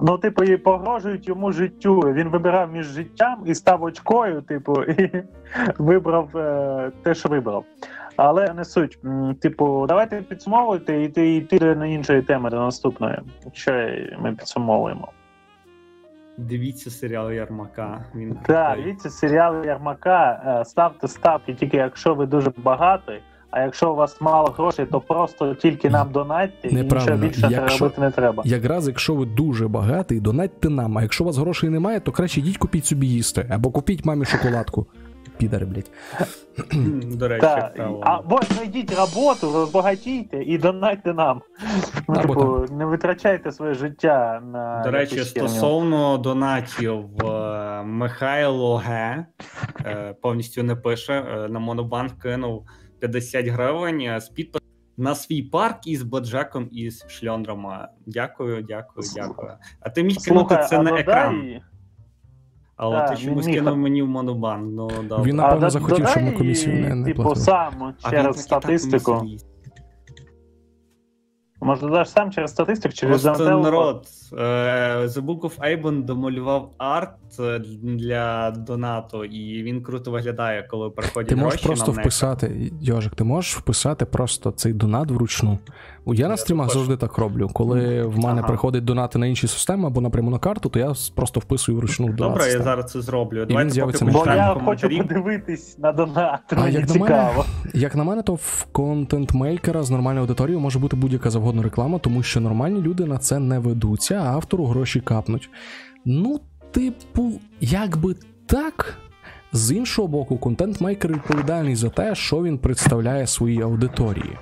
[0.00, 2.00] Ну, типу, і погрожують йому життю.
[2.00, 5.22] Він вибирав між життям і став очкою, типу, і
[5.78, 7.64] вибрав е, те, що вибрав.
[8.16, 8.98] Але не суть.
[9.40, 13.18] Типу, давайте підсумовуйте і йти, йти на іншої теми до наступної.
[13.52, 13.72] Що
[14.18, 15.08] ми підсумовуємо.
[16.36, 18.04] Дивіться серіал Ярмака.
[18.14, 20.42] Він Так, дивіться серіал Ярмака.
[20.60, 23.20] Е, ставте ставки, тільки якщо ви дуже багатий.
[23.52, 27.78] А якщо у вас мало грошей, то просто тільки нам донатьте і нічого більше якщо,
[27.78, 28.42] робити не треба.
[28.46, 30.98] Якраз якщо ви дуже багатий, донатьте нам.
[30.98, 34.24] А якщо у вас грошей немає, то краще йдіть купіть собі їсти або купіть мамі
[34.24, 34.86] шоколадку.
[35.38, 35.90] Підари, блядь.
[37.18, 37.46] До речі,
[38.00, 41.42] Або знайдіть роботу, розбагатійте і донатьте нам.
[42.08, 44.82] Ну, типу, не витрачайте своє життя на.
[44.84, 49.16] До речі, стосовно донатів, е, Михайло Г.
[49.86, 51.12] Е, повністю не пише.
[51.12, 52.66] Е, на Монобанк кинув
[53.02, 57.88] 50 гривень з підписом на свій парк із Бладжаком і з шльондрами.
[58.06, 59.52] Дякую, дякую, дякую.
[59.80, 61.60] А ти міг кинути це на екран.
[62.76, 64.72] Але так, ти чомусь кинув мені в монобанк.
[64.72, 65.30] Ну, добре.
[65.30, 69.26] Він, напевно, захотів, щоб на комісію не, не Типу, сам через статистику.
[71.60, 74.06] Може, додаш сам через статистику, через Просто народ.
[74.38, 80.90] Е, The Book of Aben домалював арт е, для донату, і він круто виглядає, коли
[80.90, 85.58] приходять Ти можеш просто вписати, Йожик, ти можеш вписати просто цей донат вручну.
[86.06, 86.76] Я на стрімах також.
[86.76, 87.50] завжди так роблю.
[87.52, 88.48] Коли в мене ага.
[88.48, 92.32] приходить донати на інші системи або напряму на карту, то я просто вписую вручну донат.
[92.32, 93.42] Добре, я зараз це зроблю.
[93.42, 96.40] І він з'явиться Бо я хочу подивитись на донат.
[96.50, 97.10] А мені як цікаво.
[97.10, 101.62] На мене, як на мене, то в контент-мейкера з нормальною аудиторією може бути будь-яка завгодна
[101.62, 105.50] реклама, тому що нормальні люди на це не ведуться, а автору гроші капнуть.
[106.04, 108.14] Ну, типу, якби
[108.46, 108.98] так.
[109.54, 114.38] З іншого боку, контент-мейкер відповідальний за те, що він представляє своїй аудиторії.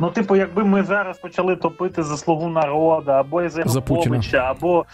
[0.00, 4.84] Ну, типу, якби ми зараз почали топити за слугу народу, або за Януковича, або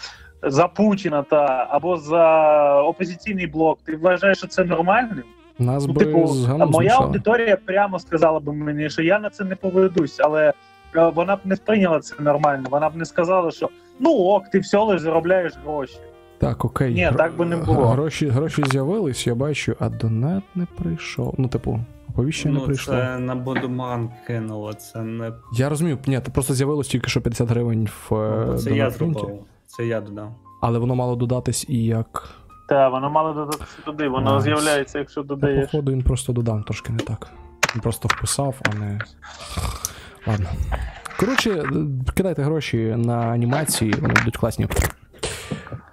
[0.43, 5.23] за Путіна, та або за опозиційний блок, ти вважаєш, що це нормальним?
[5.59, 6.35] Нас ну, би типу,
[6.71, 10.53] моя аудиторія прямо сказала б мені, що я на це не поведусь, але
[10.93, 12.67] вона б не сприйняла це нормально.
[12.71, 15.99] Вона б не сказала, що ну ок, ти все лише заробляєш гроші.
[16.37, 16.93] Так, окей.
[16.93, 17.85] Ні, так би не було.
[17.85, 21.35] Гроші гроші з'явились, я бачу, а донат не прийшов.
[21.37, 22.93] Ну, типу, Оповіщення ну, не прийшло.
[22.93, 25.31] Це на Бодуман кинуло, це не.
[25.53, 28.15] Я розумію, ні, це просто з'явилось тільки що 50 гривень в.
[28.47, 29.39] Ну, це я зробив.
[29.65, 30.35] Це я додав.
[30.61, 32.29] Але воно мало додатись і як.
[32.69, 35.71] Так, воно мало додатися туди, воно а, з'являється, якщо додаєш.
[35.71, 37.27] Походу, він просто додав трошки не так.
[37.75, 38.99] Він просто вписав, а не.
[40.29, 40.49] Ладно.
[41.19, 41.63] Коротше,
[42.15, 44.67] кидайте гроші на анімації, вони будуть класні.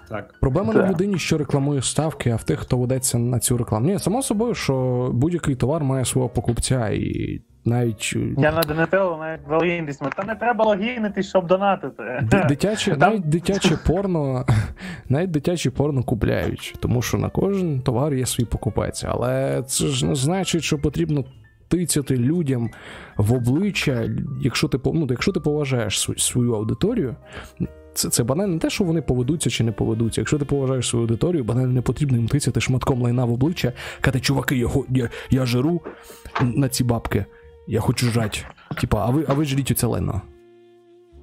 [0.09, 0.35] Так.
[0.41, 3.87] Проблема не в людині, що рекламує ставки, а в тих, хто ведеться на цю рекламу.
[3.87, 7.41] Ні, само собою, що будь-який товар має свого покупця і.
[7.69, 10.03] Навіть е, я на Донателло навіть логінність.
[10.17, 12.29] Та не треба логінити, щоб донатити.
[12.49, 13.01] Дитяче, Там...
[13.01, 14.47] навіть дитяче порно,
[15.09, 19.05] навіть дитяче порно купляють, тому що на кожен товар є свій покупець.
[19.05, 21.25] Але це ж не значить, що потрібно
[21.69, 22.71] тицяти людям
[23.17, 27.17] в обличчя, якщо ти ну, якщо ти поважаєш свою аудиторію.
[27.95, 30.21] Це це банально не те, що вони поведуться чи не поведуться.
[30.21, 34.21] Якщо ти поважаєш свою аудиторію, банально не потрібно їм тицяти шматком лайна в обличчя, казати,
[34.21, 35.81] чуваки, я я, я жиру
[36.43, 37.25] на ці бабки,
[37.67, 38.47] я хочу жать.
[38.81, 40.23] Типа, а ви а ви жріть оце лайно.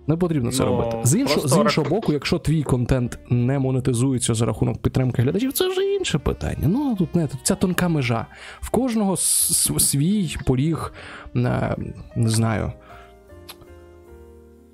[0.08, 0.98] Не потрібно це no, робити.
[1.04, 5.70] З іншого з іншого боку, якщо твій контент не монетизується за рахунок підтримки глядачів, це
[5.70, 6.68] вже інше питання.
[6.68, 8.26] Ну тут не тут ця тонка межа.
[8.62, 10.94] В кожного свій поріг,
[11.34, 11.76] не,
[12.16, 12.72] не знаю,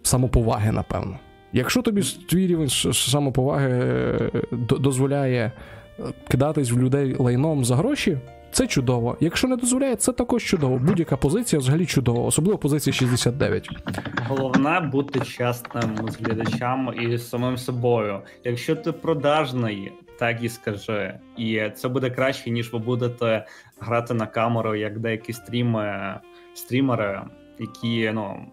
[0.04, 1.20] самоповаги, напевно.
[1.54, 4.32] Якщо тобі твій рівень самоповаги е,
[4.80, 5.52] дозволяє
[6.00, 8.18] е, кидатись в людей лайном за гроші,
[8.52, 9.18] це чудово.
[9.20, 10.78] Якщо не дозволяє, це також чудово.
[10.78, 13.70] Будь-яка позиція взагалі чудова, особливо позиція 69.
[14.28, 18.22] Головне бути чесним з глядачами і з самим собою.
[18.44, 21.20] Якщо ти продажний, так і скажи.
[21.38, 23.46] І це буде краще, ніж ви будете
[23.80, 26.16] грати на камеру, як деякі стріми,
[26.54, 27.22] стрімери,
[27.60, 28.46] які ну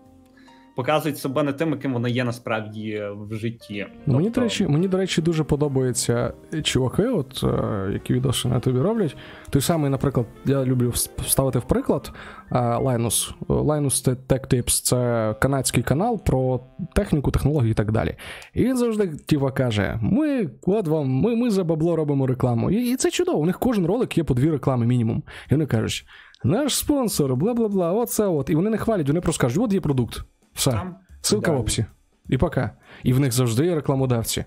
[0.76, 3.86] показують себе не тим, яким вони є насправді в житті.
[4.04, 4.12] Тобто...
[4.18, 8.78] Мені до речі, мені до речі, дуже подобаються чуваки, от е, які відоси на тобі
[8.78, 9.16] роблять.
[9.50, 12.12] Той самий, наприклад, я люблю вставити в приклад
[12.50, 13.32] Linus.
[13.48, 16.60] Linus Tech Tips— це канадський канал про
[16.94, 18.14] техніку, технології і так далі.
[18.54, 22.70] І він завжди тіва каже: Ми от вам, ми ми за бабло робимо рекламу.
[22.70, 23.38] І, і це чудово.
[23.38, 25.22] У них кожен ролик є по дві реклами мінімум.
[25.50, 26.06] І вони кажуть.
[26.44, 28.50] Наш спонсор, бла бла бла, оце от.
[28.50, 30.24] І вони не хвалять, вони просто кажуть, от є продукт.
[30.56, 30.70] Все.
[30.70, 30.96] Там?
[31.22, 31.52] Ссылка да.
[31.52, 31.86] в описі.
[32.28, 32.70] І пока.
[33.02, 34.44] І в них завжди є рекламодавці.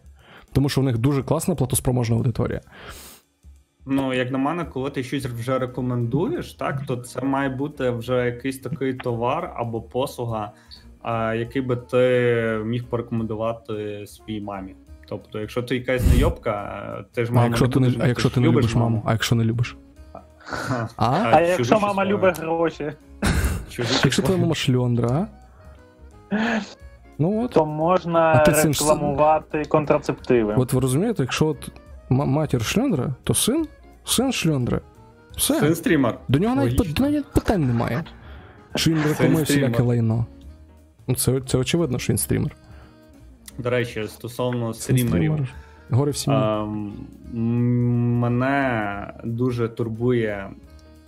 [0.54, 2.62] Тому що в них дуже класна платоспроможна аудиторія.
[3.86, 8.26] Ну, як на мене, коли ти щось вже рекомендуєш, так, то це має бути вже
[8.26, 10.52] якийсь такий товар або послуга,
[11.02, 14.76] а, який би ти міг порекомендувати своїй мамі.
[15.10, 17.46] Тобто, якщо ти якась знайомка, ти ж мама.
[17.46, 19.44] А якщо не ти не, а якщо ти не любиш маму, маму, а якщо не
[19.44, 19.78] любиш?
[20.14, 22.92] А, а, а якщо мама любить гроші.
[24.04, 25.39] Якщо твоя мама шльондра, а?
[27.18, 27.52] Ну, от.
[27.52, 29.66] То можна рекламувати син...
[29.66, 30.56] контрацептиви.
[30.58, 31.72] От ви розумієте, якщо от
[32.10, 33.68] матір шльондра, то син
[34.06, 34.82] син шльондра.
[35.38, 35.60] Все.
[35.60, 36.18] Син стрімер.
[36.28, 38.04] До нього навіть, навіть питань немає.
[38.76, 40.26] Що він рекламує всіляке лайно.
[41.08, 42.56] Ну, це це очевидно, що він стрімер.
[43.58, 45.48] До речі, стосовно стрімерів.
[45.90, 46.34] Горе всім.
[48.20, 50.50] Мене дуже турбує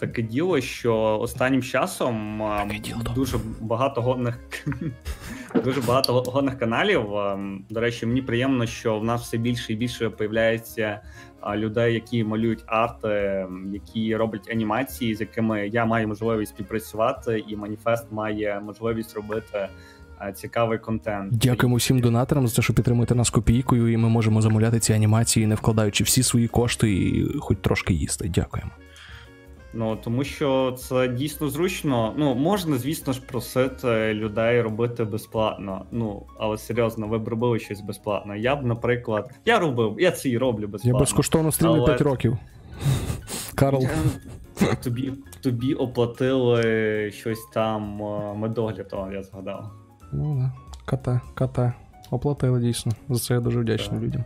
[0.02, 2.44] таке діло, що останнім часом
[3.16, 4.40] дуже багато годних
[5.64, 7.06] дуже багато годних каналів.
[7.70, 11.02] До речі, мені приємно, що в нас все більше і більше появляється
[11.56, 18.12] людей, які малюють арти, які роблять анімації, з якими я маю можливість співпрацювати, і маніфест
[18.12, 19.68] має можливість робити.
[20.34, 21.38] Цікавий контент.
[21.38, 25.48] Дякуємо всім донаторам за те, що підтримуєте нас копійкою, і ми можемо замовляти ці анімації,
[25.48, 28.30] не вкладаючи всі свої кошти і хоч трошки їсти.
[28.30, 28.72] Дякуємо.
[29.74, 32.14] Ну тому що це дійсно зручно.
[32.18, 35.86] Ну можна, звісно ж, просити людей робити безплатно.
[35.92, 38.36] Ну але серйозно, ви б робили щось безплатно.
[38.36, 40.98] Я б, наприклад, я робив, я це і роблю безплатно.
[40.98, 41.86] Я безкоштовно стрімлю але...
[41.86, 42.38] 5 років.
[43.56, 43.88] Карл.
[44.84, 48.02] Тобі тобі оплатили щось там
[48.36, 49.72] медогляд, я згадав.
[50.14, 50.52] Ну да,
[50.86, 51.74] кота, кота.
[52.12, 52.92] Оплатили дійсно.
[53.10, 54.08] За це я дуже вдячний так.
[54.08, 54.24] людям.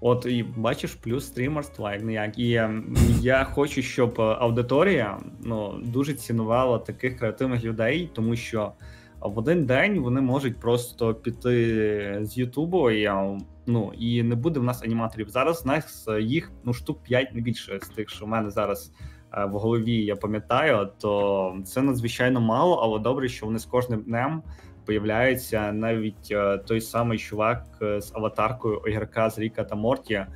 [0.00, 2.38] От і бачиш, плюс стрімерство, як ніяк.
[2.38, 8.72] І ем, я хочу, щоб аудиторія ну дуже цінувала таких креативних людей, тому що
[9.20, 14.60] в один день вони можуть просто піти з Ютубу і ем, ну і не буде
[14.60, 15.28] в нас аніматорів.
[15.28, 18.92] Зараз у нас їх ну штук 5 не більше з тих, що в мене зараз
[19.32, 24.02] е, в голові я пам'ятаю, то це надзвичайно мало, але добре, що вони з кожним
[24.02, 24.42] днем
[24.86, 30.14] появляється навіть е, той самий чувак е, з аватаркою огірка з Ріка та Морті.
[30.14, 30.28] Е,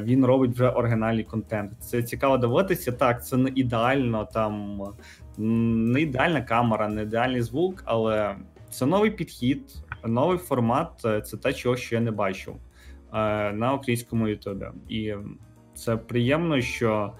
[0.00, 1.72] він робить вже оригінальний контент.
[1.80, 2.92] Це цікаво дивитися.
[2.92, 4.82] Так, це не ідеально, там
[5.38, 8.36] не ідеальна камера, не ідеальний звук, але
[8.70, 9.62] це новий підхід,
[10.04, 10.90] новий формат.
[11.00, 12.54] Це те, чого ще я не бачив
[13.52, 14.66] на українському ютубі.
[14.88, 15.14] І
[15.74, 17.12] це приємно, що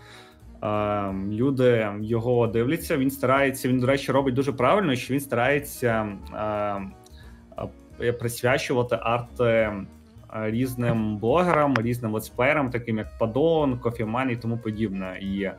[1.31, 2.97] люди його дивляться.
[2.97, 3.69] Він старається.
[3.69, 6.93] Він, до речі, робить дуже правильно, що він старається ем,
[8.01, 9.81] е, присвячувати арти е,
[10.33, 15.19] різним блогерам, різним летсплеєрам, таким як Падон, Кофіман і тому подібне.
[15.21, 15.57] І е,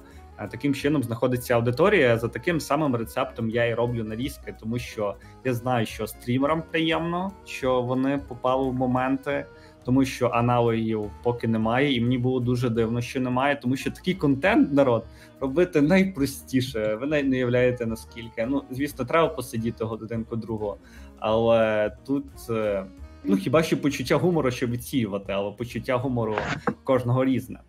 [0.52, 2.18] таким чином знаходиться аудиторія.
[2.18, 7.32] За таким самим рецептом я і роблю нарізки, тому що я знаю, що стрімерам приємно,
[7.46, 9.46] що вони попали в моменти
[9.86, 14.14] тому що аналогів поки немає, і мені було дуже дивно, що немає, тому що такий
[14.14, 15.06] контент народ
[15.40, 16.96] робити найпростіше.
[16.96, 18.46] Ви навіть не уявляєте наскільки.
[18.46, 20.78] Ну звісно, треба посидіти годинку другого,
[21.20, 22.26] але тут.
[22.50, 22.86] Е,
[23.24, 26.36] ну, хіба що почуття гумору, щоб відсіювати, але почуття гумору
[26.84, 27.60] кожного різне.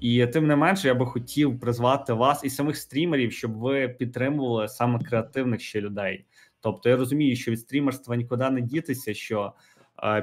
[0.00, 4.68] І тим не менше, я би хотів призвати вас і самих стрімерів, щоб ви підтримували
[4.68, 6.24] саме креативних ще людей.
[6.60, 9.52] Тобто я розумію, що від стрімерства нікуди не дітися, що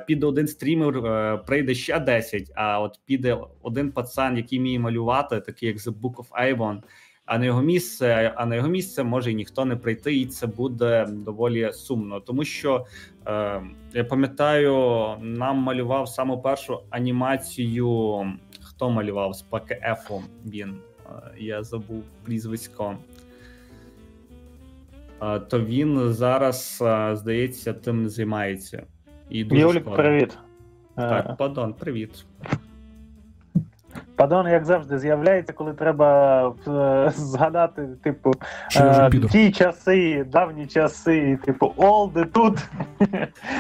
[0.08, 5.42] піде один стрімер, е, прийде ще 10, А от піде один пацан, який вміє малювати,
[5.42, 6.82] такий як The Book of Avon,
[7.26, 10.48] а на його місце, а на його місце може і ніхто не прийти, і це
[10.48, 12.20] буде доволі сумно.
[12.20, 12.86] Тому що
[13.28, 13.62] е,
[13.94, 14.74] я пам'ятаю,
[15.22, 18.26] нам малював саму першу анімацію.
[18.62, 20.12] Хто малював з ПКФ?
[20.46, 22.98] Він е, я забув прізвисько.
[25.22, 28.86] Е, то він зараз здається тим не займається.
[29.30, 30.04] І дуже Юлік, складно.
[30.04, 30.38] привіт.
[30.96, 31.36] Так, е.
[31.38, 32.26] Падон, привіт.
[34.16, 38.32] Падон, як завжди, з'являється, коли треба е, згадати, типу,
[38.76, 42.70] е, ті часи, давні часи, типу, олди тут.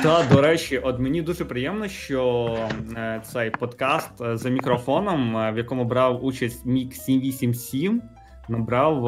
[0.03, 2.55] Так, до речі, от мені дуже приємно, що
[2.97, 8.01] е, цей подкаст е, за мікрофоном, в якому брав участь Мік 787,
[8.49, 9.05] набрав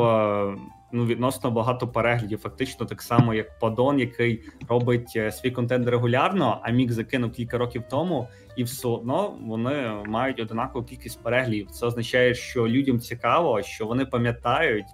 [0.91, 2.39] ну відносно багато переглядів.
[2.39, 7.57] Фактично, так само, як Падон, який робить е, свій контент регулярно, а мік закинув кілька
[7.57, 11.71] років тому, і все одно вони мають однакову кількість переглядів.
[11.71, 14.87] Це означає, що людям цікаво, що вони пам'ятають,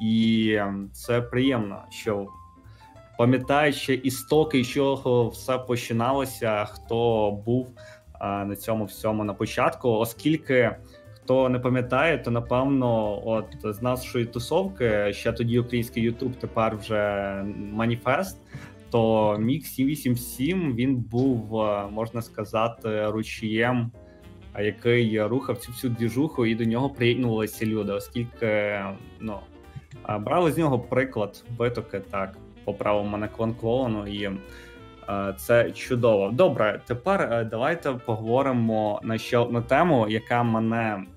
[0.00, 2.26] і ем, це приємно, що
[3.18, 7.68] пам'ятають ще істоки, з чого все починалося, хто був
[8.12, 10.76] а, на цьому всьому на початку, оскільки.
[11.26, 17.44] Хто не пам'ятає, то напевно, от з нашої тусовки ще тоді український Ютуб, тепер вже
[17.72, 18.38] маніфест.
[18.90, 23.90] То мік 787 він був, е, можна сказати, ручієм,
[24.58, 28.80] який рухав цю всю двіжуху, і до нього приєднувалися люди, оскільки
[29.20, 29.34] ну
[30.20, 33.28] брали з нього приклад витоки так по праву мене
[33.60, 34.30] клон і
[35.08, 36.30] е, це чудово.
[36.30, 41.15] Добре, тепер е, давайте поговоримо на ще одну тему, яка мене Е,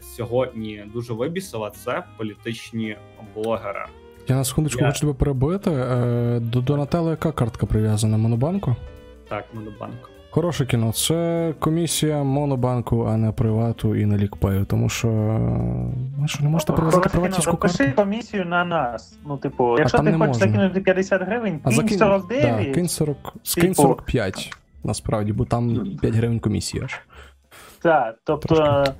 [0.00, 2.96] сьогодні дуже вибісила, це політичні
[3.34, 3.84] блогери.
[4.28, 4.86] Я на секундочку Я...
[4.86, 5.70] хочу тебе перебити.
[5.70, 8.16] Е, до Донателла яка картка прив'язана?
[8.16, 8.76] Монобанку?
[9.28, 10.08] Так, Монобанку.
[10.30, 10.92] Хороше кіно.
[10.92, 15.08] Це комісія монобанку, а не привату і не лікпею, тому що.
[16.18, 17.76] Ви що не можете привозити приватівську карту?
[17.76, 19.18] Запиши комісію на нас.
[19.26, 21.98] Ну, типу, якщо ти хочеш закинути 50 гривень, кинь закин...
[21.98, 22.68] 49.
[22.68, 23.16] Да, кинь 40...
[23.42, 23.82] Скинь типу...
[23.82, 27.00] 45, насправді, бо там 5 гривень комісія аж.
[27.82, 28.54] Так, тобто.
[28.54, 28.94] Е,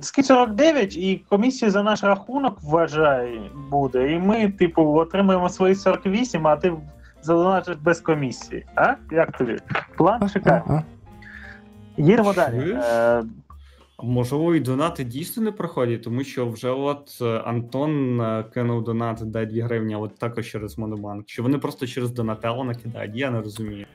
[0.00, 4.12] скинь 49 і комісія за наш рахунок вважає буде.
[4.12, 6.72] І ми, типу, отримаємо свої 48, а ти
[7.22, 8.66] задонатиш без комісії.
[8.74, 8.94] А?
[9.10, 9.56] Як тобі?
[9.96, 10.80] План шикарний.
[11.96, 12.70] Їдемо далі.
[12.70, 13.22] Е,
[14.02, 19.30] Можливо, і донати дійсно не проходять, тому що вже от е, Антон е, кинув донат
[19.30, 21.26] дай 2 гривні, от також через Монобанк.
[21.26, 23.16] Чи вони просто через Донателло накидають?
[23.16, 23.86] Я не розумію.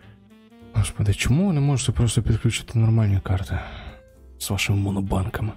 [0.74, 3.60] Господи, чому не можете просто підключити нормальні карти
[4.40, 5.52] з вашими монобанками?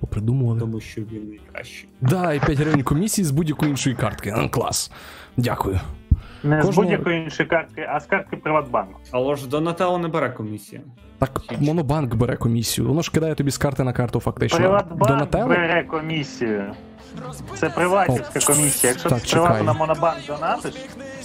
[0.00, 0.60] Попридумували.
[0.60, 1.88] Тому що він найкращий.
[2.00, 4.48] Да, і 5 гривень комісії з будь-якої іншої картки.
[4.50, 4.92] Клас.
[5.36, 5.80] Дякую.
[6.42, 6.72] Не Кожного...
[6.72, 9.00] з будь-якої іншої картки, а з картки Приватбанку.
[9.10, 10.80] Але ж Донателло не бере комісію.
[11.18, 12.88] Так, Монобанк бере комісію.
[12.88, 14.58] Воно ж кидає тобі з карти на карту, фактично.
[14.58, 15.48] Приватбанк Донателло...
[15.48, 16.74] бере комісію.
[17.54, 18.92] Це приватівська комісія.
[18.92, 20.74] Якщо так, ти приватно на Монобанк донатиш,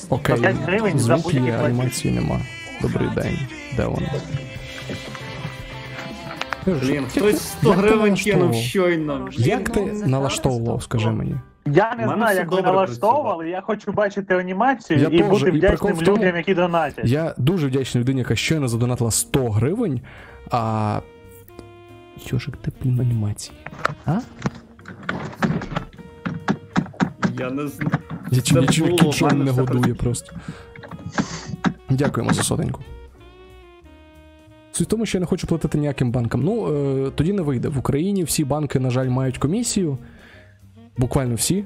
[0.10, 0.36] Окей.
[0.36, 2.40] то 5 гривень за будь-які анімації нема.
[2.82, 3.40] Добрий день.
[3.76, 4.08] Де воно?
[6.76, 9.30] Блін, хтось 100 гривень кинув щойно.
[9.32, 11.36] Як ти налаштовував, скажи мені?
[11.66, 15.98] Я не знаю, як ви налаштовували, я хочу бачити анімацію я і теж, бути вдячним
[16.02, 17.06] і людям, які донатять.
[17.06, 20.02] Я дуже вдячний людині, яка щойно задонатила 100 гривень,
[20.52, 21.00] а.
[22.32, 23.58] Йожик, ти блін анімації.
[24.06, 24.20] А?
[27.40, 27.92] Я не знаю.
[28.32, 30.36] Я чую, кічон не годує просто.
[31.90, 32.82] Дякуємо за сотеньку.
[34.80, 36.42] Суть в тому, що я не хочу платити ніяким банкам.
[36.44, 36.68] Ну,
[37.08, 37.68] е, тоді не вийде.
[37.68, 39.98] В Україні всі банки, на жаль, мають комісію.
[40.98, 41.66] Буквально всі.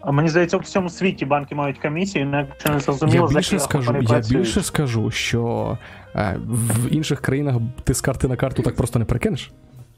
[0.00, 3.92] А мені здається, у всьому світі банки мають комісію, якщо не зрозуміло, я більше скажу,
[3.92, 4.44] я працюють.
[4.44, 5.78] більше скажу, що
[6.14, 9.52] е, в інших країнах ти з карти на карту так просто не прикинеш.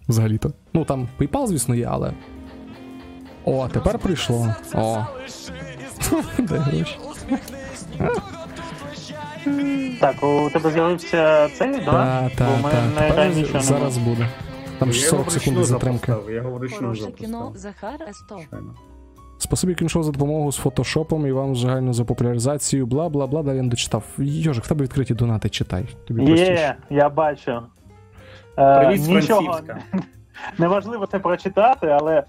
[0.09, 0.53] Взагалі-то.
[0.75, 2.13] Ну там PayPal, звісно, є, але.
[3.45, 4.55] О, тепер прийшло.
[4.75, 5.07] О.
[6.39, 6.99] Де гроші.
[10.01, 12.30] Так, у тебе з'явився цей, так?
[12.36, 12.62] Так,
[12.97, 13.16] так,
[13.53, 13.62] так.
[13.62, 14.28] Зараз буде.
[14.78, 16.14] Там ж 40 секунд затримки.
[16.28, 18.41] Я говорю, що Хороше кіно Захар Есто.
[19.38, 23.57] Спасибі кіншов за допомогу з фотошопом і вам загально за популяризацію, бла бла бла, далі
[23.57, 24.05] я не дочитав.
[24.18, 25.84] Йожик, в тебе відкриті донати, читай.
[26.09, 27.62] Тобі Є, я бачу.
[28.59, 29.61] Е, Привіт, Нічого
[30.59, 32.24] неважливо це прочитати, але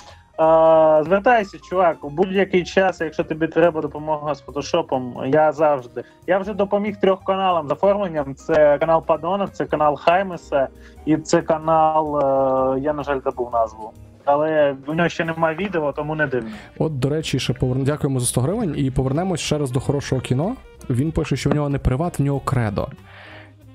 [1.04, 6.04] Звертайся, чувак, у будь-який час, якщо тобі треба допомога з фотошопом, я завжди.
[6.28, 8.36] Я вже допоміг трьох каналам з оформленням.
[8.36, 10.68] Це канал Падона, це канал Хаймеса
[11.06, 12.18] і це канал.
[12.18, 13.92] Е, я, на жаль, забув назву.
[14.26, 16.50] Але у нього ще немає відео, тому не дивно.
[16.78, 17.84] От, до речі, ще поверн...
[17.84, 20.56] дякуємо за 100 гривень і повернемось ще раз до хорошого кіно.
[20.89, 22.88] Він пише, що в нього не приват, в нього кредо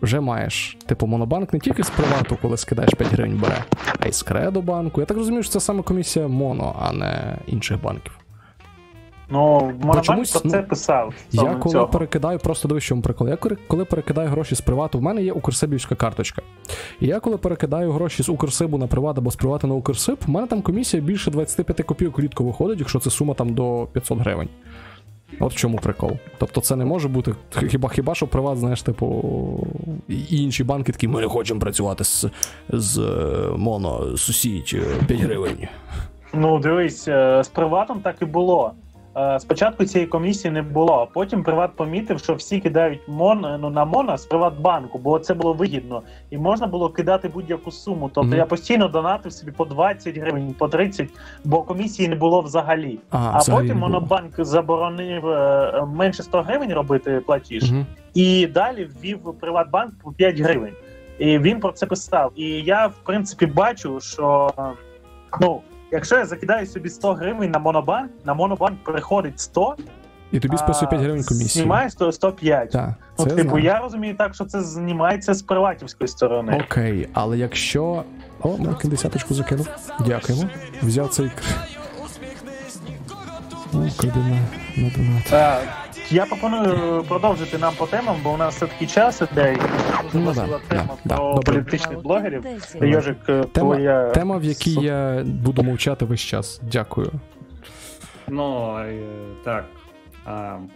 [0.03, 3.65] вже маєш, типу, монобанк не тільки з привату, коли скидаєш 5 гривень бере,
[3.99, 5.01] а й з кредо банку.
[5.01, 8.19] Я так розумію, що це саме комісія Моно, а не інших банків.
[9.31, 11.15] Ну, Монобанк чомусь, про це ну, писав.
[11.33, 11.89] Я коли цього.
[11.89, 13.29] перекидаю, просто дивись, чому прикол.
[13.29, 13.39] Я
[13.69, 16.43] коли перекидаю гроші з привату, в мене є Укрсибівська карточка.
[17.01, 20.31] І я коли перекидаю гроші з Укрсибу на приват або з привату на Укрсиб, в
[20.31, 24.49] мене там комісія більше 25 копійок рідко виходить, якщо це сума там до 500 гривень.
[25.41, 26.13] От в чому прикол.
[26.39, 27.35] Тобто це не може бути.
[27.69, 29.67] Хіба хіба що приват, знаєш, типу,
[30.09, 32.27] і інші банки такі, ми не хочемо працювати з
[32.69, 35.69] з е, моно, сусідь 5 гривень.
[36.35, 38.73] Ну, дивись, е, з приватом так і було.
[39.17, 43.71] Е, спочатку цієї комісії не було, а потім Приват помітив, що всі кидають мон, ну,
[43.71, 46.03] на Мона з Приватбанку, бо це було вигідно.
[46.31, 48.11] І можна було кидати будь-яку суму.
[48.15, 48.37] Тобто mm-hmm.
[48.37, 51.09] я постійно донатив собі по 20 гривень, по 30,
[51.45, 52.99] бо комісії не було взагалі.
[53.11, 57.85] Ага, а взагалі потім Монобанк заборонив е, менше 100 гривень робити платіж, mm-hmm.
[58.15, 60.75] і далі ввів Приватбанк по 5 гривень.
[61.19, 62.33] І він про це писав.
[62.37, 64.51] І я, в принципі, бачу, що
[65.41, 65.61] ну.
[65.97, 69.77] Якщо я закидаю собі 100 гривень на монобанк, на монобанк приходить 100,
[70.33, 71.63] і тобі списує 5 гривень комісії.
[71.63, 72.71] Знімаєш, то 105.
[72.71, 76.65] Так, ну, типу, я розумію так, що це знімається з приватівської сторони.
[76.67, 78.05] Окей, але якщо.
[78.43, 79.69] О, на десяточку закинув.
[80.07, 80.49] Дякуємо.
[80.83, 81.31] Взяв цей.
[83.75, 84.39] О, кредина
[84.77, 85.63] на донат.
[86.11, 89.57] Я пропоную продовжити нам по темам, бо у нас все таки час іде.
[90.13, 92.45] Ну, да, тема да, про да, політичних блогерів.
[92.81, 94.11] Йожик, тема, твоя...
[94.11, 96.61] тема, в якій я буду мовчати весь час.
[96.63, 97.13] Дякую.
[98.29, 98.75] Ну,
[99.45, 99.65] так.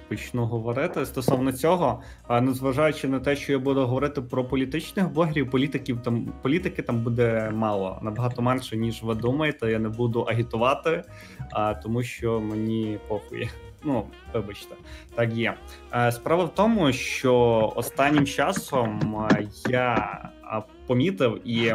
[0.09, 2.03] Почну говорити стосовно цього.
[2.31, 7.51] Незважаючи на те, що я буду говорити про політичних блогерів, політиків там політики там буде
[7.55, 9.71] мало набагато менше ніж ви думаєте.
[9.71, 11.05] Я не буду агітувати,
[11.51, 13.49] а тому що мені похує.
[13.85, 14.75] Ну, вибачте,
[15.15, 15.55] так є.
[16.11, 19.17] Справа в тому, що останнім часом
[19.69, 20.19] я
[20.87, 21.75] помітив і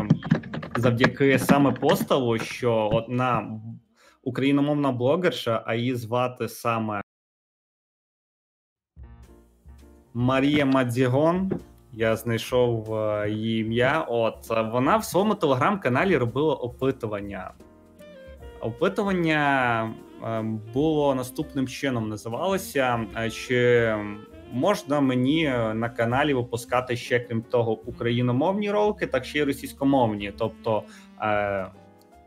[0.75, 3.59] завдяки саме поставу, що одна
[4.23, 7.01] україномовна блогерша, а її звати саме
[10.17, 11.51] Марія Мадзігон.
[11.93, 14.05] Я знайшов е, її ім'я.
[14.09, 17.51] От вона в своєму телеграм-каналі робила опитування.
[18.61, 19.93] Опитування
[20.23, 20.41] е,
[20.73, 23.93] було наступним чином: називалося: е, чи
[24.51, 30.33] можна мені на каналі випускати ще крім того україномовні ролики, так ще й російськомовні.
[30.37, 30.83] Тобто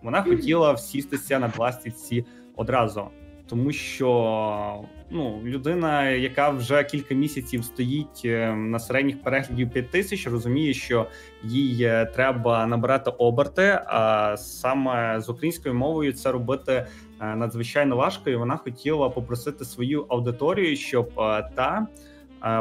[0.02, 2.24] вона хотіла всістися на пластівці
[2.56, 3.08] одразу,
[3.48, 10.26] тому що ну, людина, яка вже кілька місяців стоїть е, на середніх переглядів 5 тисяч,
[10.26, 11.06] розуміє, що
[11.44, 13.80] їй е, треба набирати оберти.
[13.86, 16.86] А саме з українською мовою це робити е,
[17.36, 18.30] надзвичайно важко.
[18.30, 21.10] І вона хотіла попросити свою аудиторію, щоб
[21.54, 21.86] та.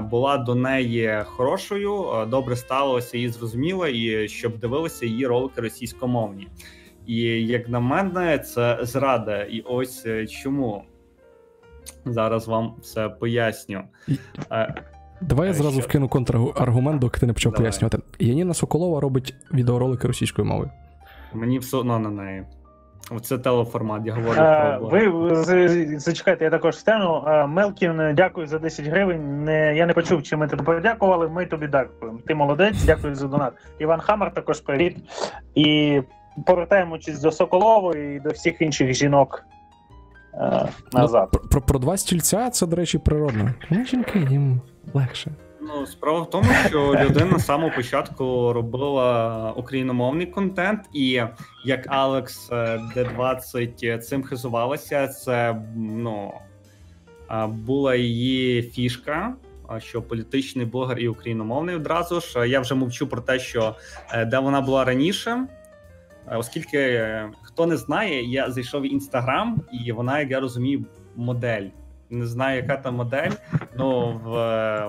[0.02, 6.48] Була до неї хорошою, добре сталося і зрозуміла, і щоб дивилися її ролики російськомовні.
[7.08, 7.16] І
[7.48, 9.44] як на мене, це зрада.
[9.44, 10.84] І ось е, чому
[12.06, 13.82] зараз вам все поясню.
[14.52, 14.74] Е,
[15.22, 15.90] Давай я зразу що?
[15.90, 17.64] вкину контраргумент, доки ти не почав Давай.
[17.64, 17.98] пояснювати.
[18.20, 20.72] Яніна Соколова робить відеоролики російською мовою.
[21.34, 22.44] Мені все одно на неї.
[23.22, 25.36] Це телеформат, я говорю а, про ви
[26.00, 27.24] зачекайте, я також встану.
[27.48, 29.44] Мелкін, дякую за 10 гривень.
[29.44, 31.30] Не, Я не почув, чи ми тобі подякували.
[31.30, 32.20] Ми тобі дякуємо.
[32.28, 33.54] Ти молодець, дякую за донат.
[33.80, 34.98] Іван Хамер також привіт.
[35.56, 36.02] І
[36.46, 39.46] повертаємось до Соколової і до всіх інших жінок
[40.34, 41.30] е, назад.
[41.34, 43.54] Ну, про, про два стільця це, до речі, природно.
[43.70, 44.62] Ну, жінки їм
[44.94, 45.32] легше.
[45.62, 51.22] Ну, справа в тому, що людина з самого початку робила україномовний контент, і
[51.66, 56.34] як Алекс Д20 цим хизувалася, це ну
[57.48, 59.34] була її фішка.
[59.78, 63.76] Що політичний блогер і україномовний одразу ж я вже мовчу про те, що
[64.12, 65.57] е, де вона була раніше, Е,
[66.32, 71.68] оскільки е, хто не знає, я зайшов в інстаграм, і вона, як я розумію, модель.
[72.10, 73.32] Не знаю, яка там модель,
[73.78, 74.20] ну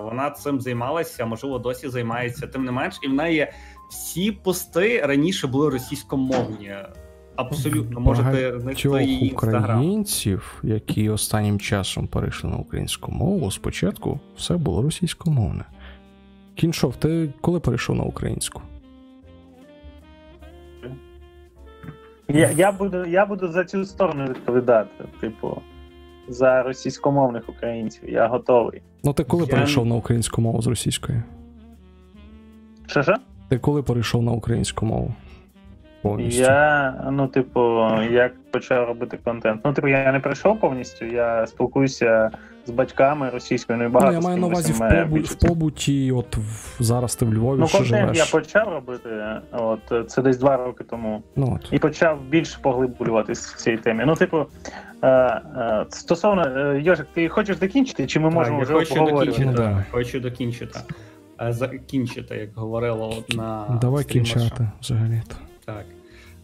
[0.04, 2.46] вона цим займалася, можливо, досі займається.
[2.46, 3.52] Тим не менш, і в неї
[3.90, 6.74] всі пости раніше були російськомовні.
[7.36, 13.50] Абсолютно можете знайти її українців, які останнім часом перейшли на українську мову.
[13.50, 15.64] Спочатку все було російськомовне.
[16.54, 18.62] Кіншов, ти коли перейшов на українську?
[22.28, 25.62] Я я, буду я буду за цю сторону відповідати, типу,
[26.28, 28.02] за російськомовних українців.
[28.06, 28.82] Я готовий.
[29.04, 29.50] Ну, ти коли я...
[29.50, 31.22] перейшов на українську мову з російської?
[32.86, 33.14] Що що?
[33.48, 35.14] Ти коли перейшов на українську мову?
[36.02, 36.42] Повністю?
[36.42, 37.60] Я, ну, типу,
[38.10, 39.60] як почав робити контент.
[39.64, 42.30] Ну, типу, я не прийшов повністю, я спілкуюся
[42.68, 44.12] з батьками російською, ну і багато.
[44.12, 45.16] Ну, я маю на увазі в, побу...
[45.16, 46.82] в побуті, от в...
[46.82, 47.60] зараз ти в Львові.
[47.60, 48.18] Ну, ще контент живеш.
[48.18, 49.08] я почав робити,
[49.52, 51.22] от це десь два роки тому.
[51.36, 51.72] Ну, от.
[51.72, 54.04] І почав більше поглиблюватись в цій темі.
[54.06, 54.46] Ну, типу,
[55.02, 58.94] е, е, стосовно е, Йожик, ти хочеш докінчити, чи ми можемо вже хочу?
[58.94, 60.80] Докінчити, ну, Хочу докінчити.
[61.42, 63.78] Е, закінчити, як говорила одна.
[63.80, 65.36] Давай кінчати взагалі-то.
[65.64, 65.84] Так.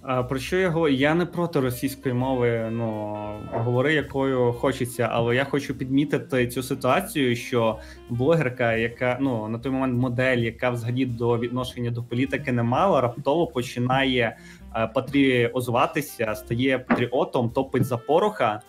[0.07, 0.95] А Про що я говорю?
[0.95, 3.17] Я не проти російської мови, ну
[3.53, 7.79] говори, якою хочеться, але я хочу підмітити цю ситуацію, що
[8.11, 13.01] блогерка, яка ну на той момент модель, яка взагалі до відношення до політики не мала,
[13.01, 14.37] раптово починає
[14.77, 18.61] е, патріозуватися, стає патріотом, топить за пороха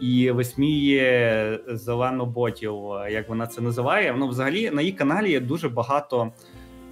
[0.00, 2.74] і висміє зелену ботів,
[3.10, 4.14] як вона це називає.
[4.18, 6.32] Ну, взагалі на її каналі є дуже багато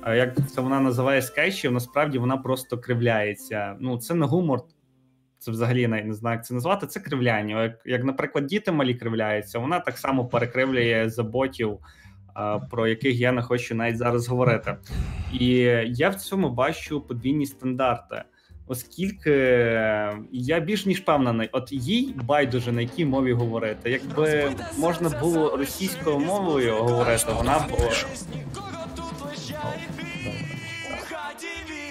[0.06, 3.76] як це вона називає скетчів, насправді вона просто кривляється.
[3.80, 4.60] Ну, це не гумор,
[5.38, 6.86] це взагалі не, не знаю, як це назвати.
[6.86, 7.62] Це кривляння.
[7.62, 11.78] Як, як, наприклад, діти малі кривляються, вона так само перекривлює заботів,
[12.70, 14.76] про яких я не хочу навіть зараз говорити.
[15.32, 15.48] І
[15.88, 18.22] я в цьому бачу подвійні стандарти.
[18.66, 19.30] Оскільки
[20.32, 23.90] я більш ніж певнений, от їй байдуже на якій мові говорити.
[23.90, 27.62] Якби можна було російською мовою говорити, вона б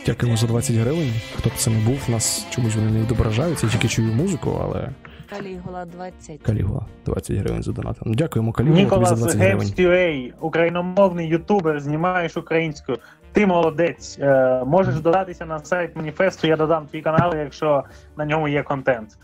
[0.05, 1.13] Дякуємо за 20 гривень.
[1.37, 4.89] Хто б це не був, нас чомусь вони не відображаються, я тільки чую музику, але.
[5.29, 6.41] Калігула 20.
[6.41, 8.03] Калігула 20 гривень за донатом.
[8.05, 9.73] Ну, дякуємо, Калігула, тобі за 20 гривень.
[9.77, 12.97] Ніколас україномовний ютубер, знімаєш українською.
[13.31, 14.17] Ти молодець.
[14.19, 17.83] Е, можеш додатися на сайт маніфесту, я додам твій канал, якщо
[18.17, 19.17] на ньому є контент.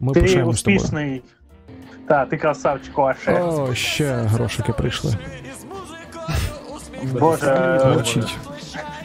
[0.00, 1.22] Ми Ти успішний.
[2.08, 3.40] Так, ти красавчик, Оше.
[3.42, 5.16] О, ще грошики прийшли.
[7.12, 8.36] Боже, Мовчіть.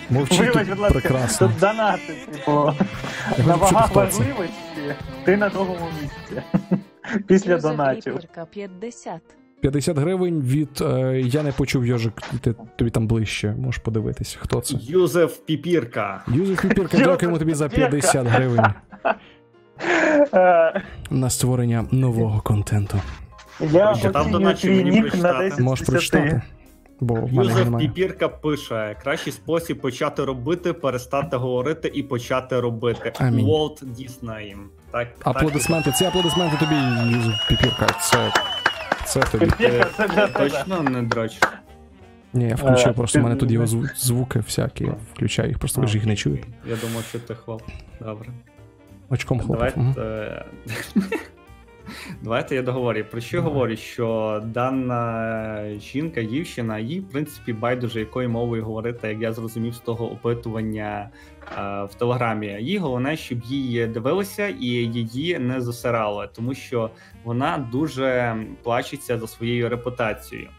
[0.10, 1.48] Мовчіть Вибач, тут будь ласка, прекрасно.
[1.48, 2.74] тут донати, типу,
[3.48, 4.54] на вагах важливості,
[5.26, 6.44] ти на другому місці.
[7.28, 8.14] Після донатів.
[8.14, 9.22] Ліперка 50.
[9.62, 10.70] 50 гривень від.
[10.82, 14.76] Е, я не почув Йожик, ти, тобі там ближче, можеш подивитися, хто це.
[14.82, 16.24] Юзеф Піпірка.
[16.28, 17.90] Юзеф Піпірка, Юзеф дякуємо тобі за Піпірка.
[17.90, 18.66] 50 гривень
[20.34, 22.98] Е, на створення нового контенту.
[23.60, 25.44] Я Прочитав оцінюю донат, твій мені нік на прочитати?
[25.44, 25.92] 10 Можеш 10.
[26.12, 26.42] прочитати.
[27.02, 27.88] Бо в мене Юзеф немає.
[27.88, 33.14] Піпірка пише: кращий спосіб почати робити, перестати говорити і почати робити.
[33.20, 33.46] Амінь.
[33.46, 34.56] Волт Дісней.
[34.92, 36.76] Так, Аплодисменти, ці аплодисменти тобі,
[37.18, 37.88] Юзеф Піпірка.
[38.02, 38.32] Це.
[39.06, 39.46] Це тобі.
[39.46, 40.50] Піпірка, це для тебе.
[40.50, 41.40] Точно не дроч.
[42.34, 44.84] Ні, я включив, Е, просто в мене тут є зву- звуки всякі.
[44.84, 46.48] я Включаю їх, просто ви ж їх не чуєте.
[46.70, 47.62] Я думав, що ти хлоп.
[48.00, 48.30] Добре.
[49.10, 49.38] Очком.
[49.38, 49.48] Мгм.
[49.48, 50.46] Давайте.
[52.22, 53.06] Давайте я договорю.
[53.12, 53.76] Про що я говорю?
[53.76, 59.80] Що дана жінка, дівчина, їй, в принципі, байдуже якою мовою говорити, як я зрозумів з
[59.80, 61.10] того опитування
[61.58, 62.48] е, в телеграмі.
[62.48, 66.90] Їй головне, щоб її дивилися і її не засирали, тому що
[67.24, 70.50] вона дуже плачеться за своєю репутацією.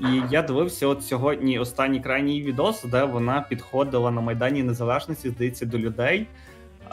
[0.00, 5.66] І я дивився от сьогодні останній крайній відос, де вона підходила на Майдані Незалежності, здається,
[5.66, 6.26] до людей.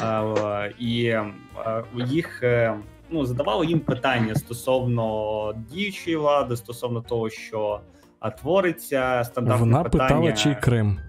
[0.01, 1.25] Е, і е,
[1.95, 2.73] їх е,
[3.11, 7.79] ну задавали їм питання стосовно діючої влади, стосовно того, що
[8.41, 10.07] твориться, стандартне Вона питання.
[10.09, 10.99] питала, чий Крим.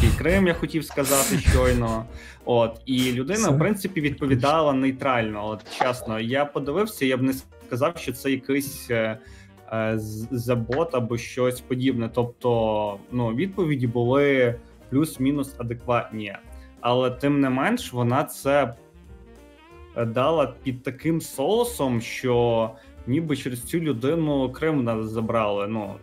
[0.00, 2.04] Чи Крим, я хотів сказати щойно.
[2.44, 5.46] От і людина, Це- в принципі, відповідала нейтрально.
[5.48, 7.34] От чесно, я подивився, я б не
[7.66, 9.18] сказав, що це якийсь е,
[9.72, 9.94] е,
[10.30, 12.10] забот або щось подібне.
[12.14, 14.54] Тобто, ну відповіді були
[14.90, 16.36] плюс-мінус адекватні,
[16.80, 18.74] але тим не менш, вона це
[19.96, 22.70] дала під таким соусом, що
[23.06, 25.68] ніби через цю людину Крим нас забрали.
[25.68, 25.94] Ну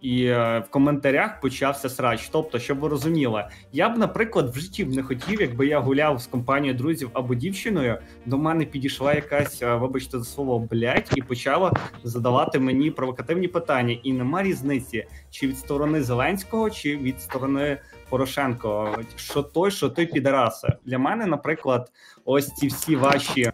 [0.00, 2.28] і е, в коментарях почався срач.
[2.32, 6.20] Тобто, щоб ви розуміли, я б, наприклад, в житті б не хотів, якби я гуляв
[6.20, 11.22] з компанією друзів або дівчиною, до мене підійшла якась, е, вибачте за слово, блядь, і
[11.22, 11.72] почала
[12.04, 13.98] задавати мені провокативні питання.
[14.02, 17.78] І нема різниці, чи від сторони Зеленського, чи від сторони
[18.08, 18.96] Порошенко.
[19.16, 20.68] Що той, що той підараси.
[20.84, 21.92] Для мене, наприклад,
[22.24, 23.52] ось ці всі ваші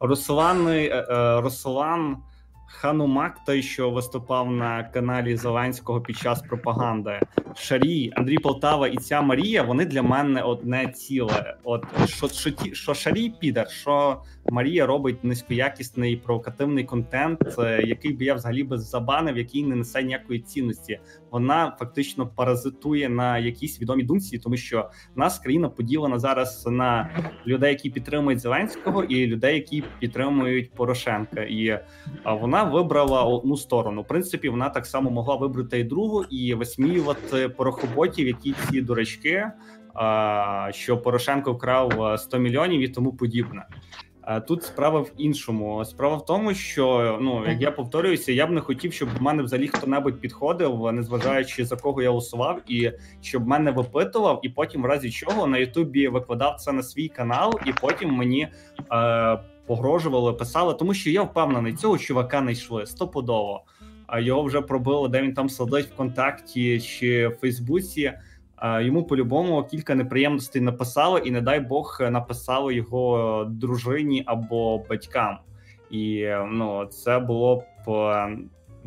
[0.00, 2.16] Руслани, е, е, Руслан
[2.66, 7.20] Ханумак, той, що виступав на каналі Зеленського під час пропаганди,
[7.54, 11.56] Шарій, Андрій Полтава і ця Марія, вони для мене одне ціле.
[11.64, 14.22] От що, що, ті, що Шарій підер, що
[14.52, 20.02] Марія робить низькоякісний провокативний контент, е, який би я взагалі би забанив, який не несе
[20.02, 21.00] ніякої цінності.
[21.30, 27.10] Вона фактично паразитує на якійсь відомій думці, тому що нас країна поділена зараз на
[27.46, 31.42] людей, які підтримують Зеленського, і людей, які підтримують Порошенка.
[31.42, 31.80] І
[32.24, 34.02] вона вибрала одну сторону.
[34.02, 39.50] В принципі, вона так само могла вибрати і другу, і висміювати порохоботів, які ці дурачки,
[40.70, 43.64] що Порошенко вкрав а, 100 мільйонів і тому подібне.
[44.48, 45.84] Тут справа в іншому.
[45.84, 49.42] Справа в тому, що ну як я повторююся, я б не хотів, щоб в мене
[49.42, 54.86] взагалі хто-небудь підходив, незважаючи за кого я голосував, і щоб мене випитував, і потім, в
[54.86, 58.48] разі чого, на Ютубі викладав це на свій канал, і потім мені
[58.92, 63.64] е, погрожували, писали, тому що я впевнений, цього чувака не йшли стопудово.
[64.06, 68.12] А його вже пробили, де він там сидить ВКонтакті чи в Фейсбуці.
[68.80, 75.38] Йому по-любому кілька неприємностей написали, і не дай Бог написали його дружині або батькам.
[75.90, 78.38] І ну це було б е,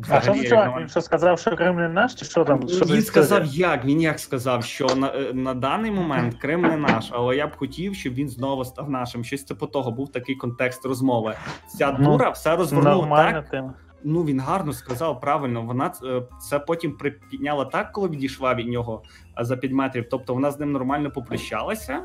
[0.08, 0.80] А що за чувак?
[0.80, 2.68] Він що сказав, що Крим не наш, чи що там?
[2.68, 6.76] Що він сказав, як він як сказав, що на, е, на даний момент Крим не
[6.76, 9.24] наш, але я б хотів, щоб він знову став нашим.
[9.24, 11.34] Щось типу того був такий контекст розмови.
[11.68, 13.48] Ця Ну, дура все розвернула так.
[13.48, 13.74] тема.
[14.04, 15.62] Ну він гарно сказав правильно.
[15.62, 16.98] Вона е, це потім
[17.30, 19.02] підняла так, коли відійшла від нього
[19.40, 20.06] е, за 5 метрів.
[20.10, 22.02] Тобто вона з ним нормально попрощалася.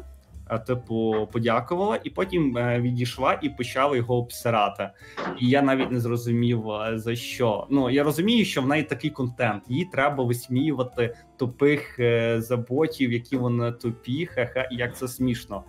[0.51, 4.89] е, Типу, подякувала, і потім відійшла і почала його обсирати.
[5.39, 6.63] І я навіть не зрозумів
[6.93, 7.67] за що.
[7.69, 9.63] Ну я розумію, що в неї такий контент.
[9.67, 11.99] Їй треба висміювати тупих
[12.37, 15.63] заботів, які вони тупі, ха-ха, як це смішно.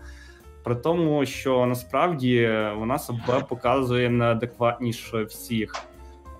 [0.64, 5.74] При тому, що насправді вона себе показує неадекватніше всіх.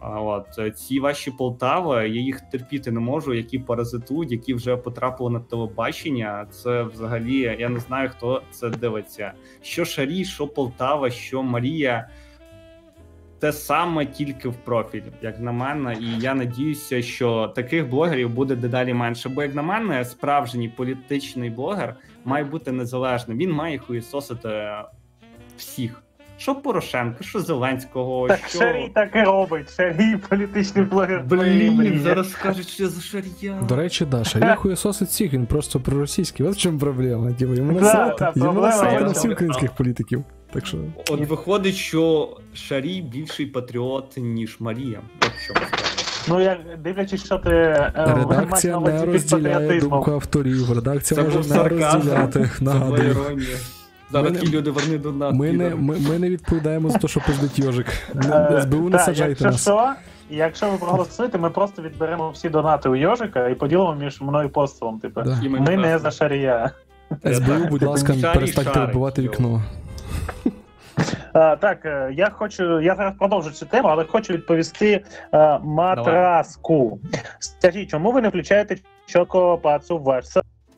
[0.05, 5.31] От е, ці ваші Полтави, я їх терпіти не можу, які паразитують, які вже потрапили
[5.31, 6.47] на телебачення.
[6.51, 9.33] Це взагалі я не знаю, хто це дивиться.
[9.63, 12.09] Що Шарі, що Полтава, що Марія.
[13.39, 18.57] Те саме тільки в профіль, як на мене, і я надіюся, що таких блогерів буде
[18.57, 19.29] дедалі менше.
[19.29, 23.39] Бо, як на мене, справжній політичний блогер має бути незалежним.
[23.39, 24.71] Він має хуєсосити
[25.57, 26.03] всіх
[26.43, 28.29] що Порошенка, що Зеленського.
[28.29, 28.59] Так що...
[28.59, 29.77] Шарій так і робить.
[29.77, 31.25] Шарій політичний блогер.
[31.27, 33.61] Блін, зараз скажуть, що за Шарія.
[33.69, 36.47] До речі, да, Шарій хуєсосить всіх, він просто проросійський.
[36.47, 37.33] От в чому проблема.
[37.33, 40.25] Типу, йому насрати, йому насрати на всіх українських політиків.
[40.53, 40.79] Так що...
[41.11, 45.01] От виходить, що Шарій більший патріот, ніж Марія.
[45.21, 45.67] От справа.
[46.29, 50.73] Ну, я дивлячись, що ти е, редакція не розділяє думку авторів.
[50.73, 52.51] Редакція Це може не розділяти.
[52.61, 53.17] Нагадую.
[54.13, 55.35] Зараз ті люди верни до нас.
[55.35, 57.87] Ми не, ми, ми не відповідаємо за те, що пиздить йожик.
[58.63, 59.71] СБУ не саджайте нас.
[60.31, 64.51] Якщо ви проголосуєте, ми просто відберемо всі донати у Йожика і поділимо між мною і
[64.51, 64.99] постолом.
[65.01, 65.23] Типу.
[65.23, 65.39] Да.
[65.43, 66.71] Ми, ми не за шарія.
[67.33, 69.63] СБУ, будь ласка, перестаньте вбивати вікно.
[71.33, 75.61] А, Так, е, я хочу, я зараз продовжу цю тему, але хочу відповісти а, е,
[75.65, 77.01] матраску.
[77.39, 80.25] Скажіть, чому ви не включаєте Чоко Пацу в ваш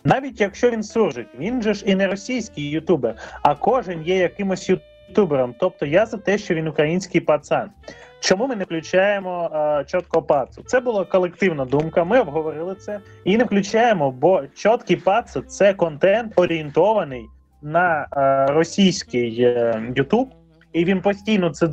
[0.04, 4.70] навіть якщо він служить, він же ж і не російський ютубер, а кожен є якимось
[5.08, 5.54] ютубером.
[5.60, 7.70] Тобто я за те, що він український пацан.
[8.20, 10.62] Чому ми не включаємо а, чітко пацу?
[10.66, 12.04] Це була колективна думка.
[12.04, 17.26] Ми обговорили це і не включаємо, бо чіткий пацу це контент орієнтований
[17.62, 19.34] на а, російський
[19.96, 20.28] Ютуб,
[20.72, 21.68] і він постійно це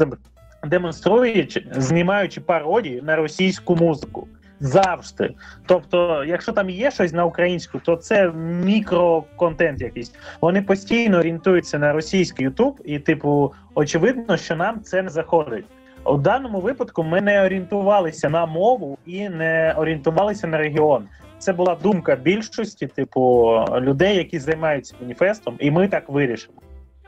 [0.64, 4.28] демонструє, знімаючи пародії на російську музику
[4.62, 5.34] завжди.
[5.66, 8.32] Тобто, якщо там є щось на українську, то це
[8.64, 10.14] мікроконтент якийсь.
[10.42, 15.66] Вони постійно орієнтуються на російський Ютуб, і, типу, очевидно, що нам це не заходить.
[16.06, 21.08] У даному випадку ми не орієнтувалися на мову і не орієнтувалися на регіон.
[21.40, 26.62] Це була думка більшості, типу, людей, які займаються маніфестом, і ми так вирішимо.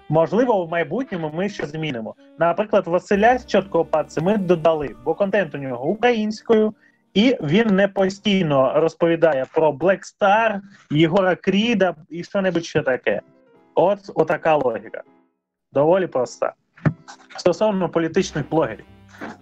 [0.10, 2.16] Можливо, в майбутньому ми ще змінимо.
[2.40, 6.74] Наприклад, Василя з чіткого паці ми додали, бо контент у нього українською,
[7.14, 10.60] і він не постійно розповідає про Black Star,
[10.92, 13.22] Єгора Кріда і що небудь ще таке.
[13.76, 15.04] От отака логіка.
[15.72, 16.54] Доволі проста.
[17.38, 18.86] Стосовно політичних блогерів.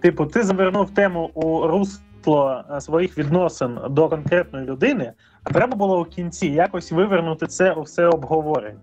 [0.00, 5.12] Типу, ти завернув тему у русло е, своїх відносин до конкретної людини,
[5.44, 8.80] а треба було у кінці якось вивернути це у все обговорення.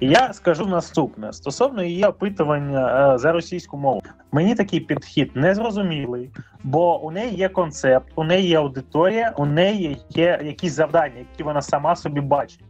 [0.00, 4.02] Я скажу наступне стосовно її опитування е, за російську мову.
[4.32, 6.30] Мені такий підхід незрозумілий,
[6.64, 11.42] бо у неї є концепт, у неї є аудиторія, у неї є якісь завдання, які
[11.42, 12.64] вона сама собі бачить.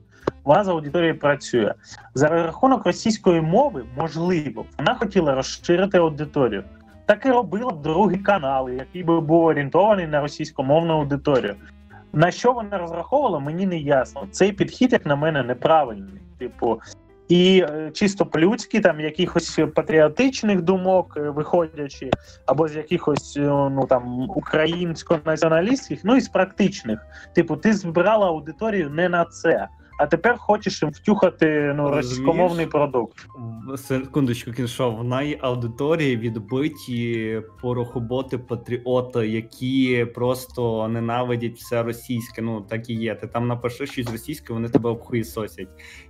[0.45, 1.74] Вона з аудиторією працює
[2.14, 3.84] за рахунок російської мови.
[3.99, 6.64] Можливо, вона хотіла розширити аудиторію.
[7.07, 11.55] Так і робила другий канал, який би був орієнтований на російськомовну аудиторію.
[12.12, 14.26] На що вона розраховувала, мені не ясно.
[14.30, 16.22] Цей підхід, як на мене, неправильний.
[16.43, 16.80] Типу,
[17.28, 22.11] і е, чисто по-людськи, там якихось патріотичних думок, е, виходячи,
[22.47, 27.07] або з якихось е, ну там українсько-націоналістських, ну і з практичних.
[27.34, 29.68] Типу, ти збирала аудиторію не на це
[29.99, 33.26] а тепер хочеш їм втюхати ну, російськомовний продукт.
[33.76, 42.43] Секундочку, кіншов, в неї аудиторії відбиті порохоботи патріоти, які просто ненавидять все російське.
[42.43, 43.14] Ну так і є.
[43.14, 45.68] Ти там напишеш щось російське, вони тебе обхуєсосять.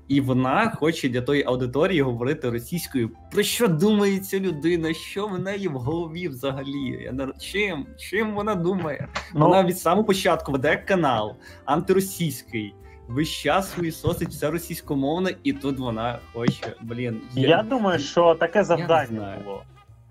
[0.08, 3.10] І вона хоче для тої аудиторії говорити російською.
[3.32, 4.94] Про що думає ця людина?
[4.94, 7.02] Що в неї в голові взагалі?
[7.04, 7.86] Я не чим?
[7.98, 9.08] Чим вона думає?
[9.34, 12.74] Ну, вона від самого початку веде канал антиросійський
[13.12, 16.72] весь час хуїсосить все російськомовне, і тут вона хоче.
[16.80, 17.20] Блін.
[17.34, 19.62] Я, я думаю, що таке завдання було.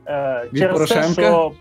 [0.08, 1.16] Е, Від через Порошенка?
[1.16, 1.54] те, що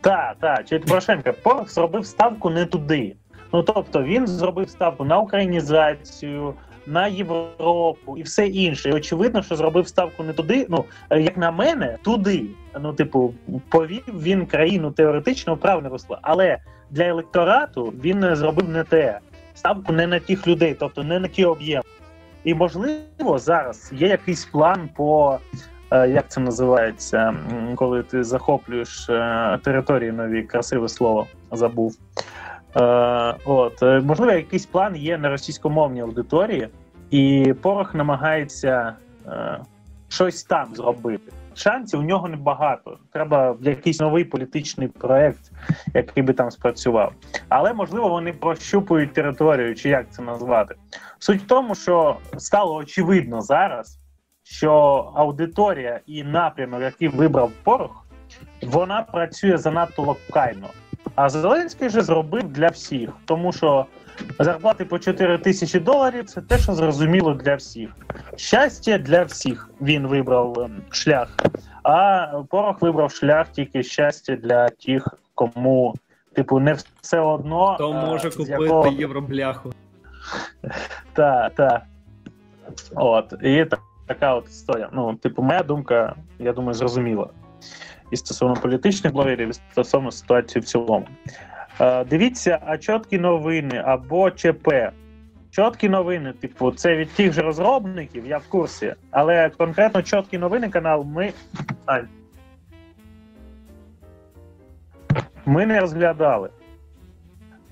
[0.00, 3.16] Так, так, через Порошенка Порох зробив ставку не туди.
[3.52, 6.54] Ну тобто він зробив ставку на українізацію,
[6.86, 8.88] на Європу і все інше.
[8.88, 10.66] І очевидно, що зробив ставку не туди.
[10.68, 12.44] Ну як на мене, туди.
[12.80, 13.34] Ну, типу,
[13.68, 16.58] повів він країну теоретично в правильне русло, але
[16.90, 19.20] для електорату він зробив не те
[19.54, 21.84] ставку не на тих людей, тобто не на ті об'єми.
[22.44, 25.38] І можливо зараз є якийсь план по
[25.90, 27.34] е, як це називається,
[27.76, 31.96] коли ти захоплюєш е, території нові, красиве слово забув.
[32.76, 32.80] Е,
[33.44, 36.68] от можливо, якийсь план є на російськомовній аудиторії,
[37.10, 38.92] і порох намагається
[40.08, 42.98] щось там зробити шансів у нього небагато.
[43.12, 45.50] Треба якийсь новий політичний проект,
[45.94, 47.12] який би там спрацював.
[47.48, 50.74] Але можливо вони прощупують територію, чи як це назвати.
[51.18, 53.98] Суть в тому, що стало очевидно зараз,
[54.42, 54.72] що
[55.16, 58.06] аудиторія і напрямок, який вибрав порох,
[58.62, 60.66] вона працює занадто локально.
[61.14, 63.86] А Зеленський же зробив для всіх, тому що
[64.38, 67.90] зарплати по 4 тисячі доларів це те, що зрозуміло для всіх.
[68.36, 71.36] Щастя для всіх він вибрав ем, шлях,
[71.82, 75.94] а порох вибрав шлях тільки щастя для тих, кому,
[76.32, 77.74] типу, не все одно.
[77.74, 78.88] Хто е, може купити якого...
[78.88, 79.72] євробляху.
[81.12, 81.82] Так, так.
[82.94, 83.34] От.
[83.42, 83.66] І
[84.06, 84.88] така от історія.
[84.92, 87.28] Ну, типу, моя думка, я думаю, зрозуміла.
[88.10, 91.06] І стосовно політичних блогерів, і стосовно ситуації в цілому.
[91.80, 94.68] Е, Дивіться, а чіткі новини або ЧП.
[95.50, 98.94] Чоткі новини, типу, це від тих же розробників, я в курсі.
[99.10, 101.32] Але конкретно чоткі новини канал ми.
[101.86, 102.02] Ай.
[105.46, 106.50] Ми не розглядали.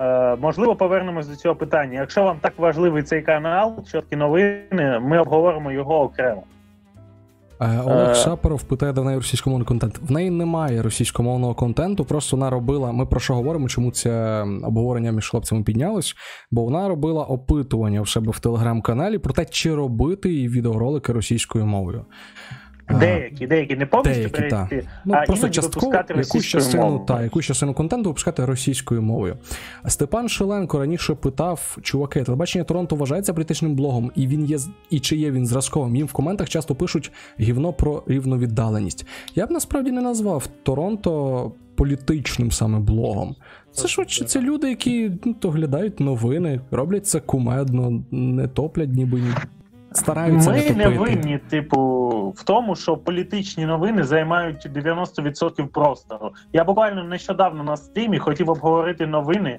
[0.00, 2.00] Е, Можливо, повернемось до цього питання.
[2.00, 6.42] Якщо вам так важливий цей канал, чоткі новини, ми обговоримо його окремо.
[7.62, 9.98] Олег Шапоров Шапаров питає, де в неї російськомовний контент.
[10.08, 12.92] В неї немає російськомовного контенту, просто вона робила.
[12.92, 16.14] Ми про що говоримо, чому це обговорення між хлопцями піднялось?
[16.50, 21.66] Бо вона робила опитування в себе в телеграм-каналі про те, чи робити її відеоролики російською
[21.66, 22.04] мовою.
[23.00, 24.68] Деякі, деякі не повністю деякі, та.
[25.04, 29.36] ну, а просто частково якусь частину та якусь частину контенту випускати російською мовою.
[29.86, 34.58] Степан Шеленко раніше питав: чуваки, телебачення Торонто вважається політичним блогом, і він є
[34.90, 35.96] і чи є він зразковим.
[35.96, 39.06] Їм в коментах часто пишуть гівно про рівновіддаленість.
[39.34, 43.36] Я б насправді не назвав Торонто політичним саме блогом.
[43.72, 49.20] Це швидше це люди, які ну, то глядають новини, роблять це кумедно, не топлять ніби
[49.20, 49.30] ні
[49.96, 51.78] стараються Ми не, не винні, типу,
[52.36, 56.30] в тому, що політичні новини займають 90% простору.
[56.52, 59.58] Я буквально нещодавно на стрімі хотів обговорити новини,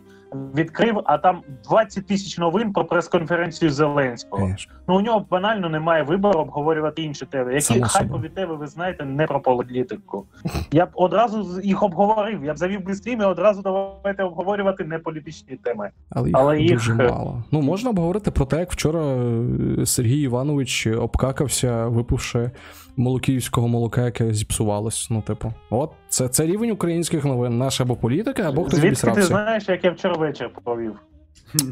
[0.55, 4.41] відкрив, а там 20 тисяч новин про прес-конференцію Зеленського.
[4.41, 4.73] Конечно.
[4.87, 7.53] Ну у нього банально немає вибору обговорювати інші теми.
[7.53, 10.25] Які хайпові теми, ви знаєте, не про політику.
[10.71, 12.45] Я б одразу їх обговорив.
[12.45, 15.89] Я б завів би стрім і одразу давайте обговорювати не політичні теми.
[16.09, 17.43] Але їх Але дуже мало.
[17.51, 22.51] Ну можна обговорити про те, як вчора е, Сергій Іванович обкакався, випивши
[22.97, 25.07] молокіївського молока, яке зіпсувалось.
[25.09, 27.57] Ну, типу, от це це рівень українських новин.
[27.57, 30.99] Наша або політика, або хтось Звідки ти знаєш, як я вчора вечір провів?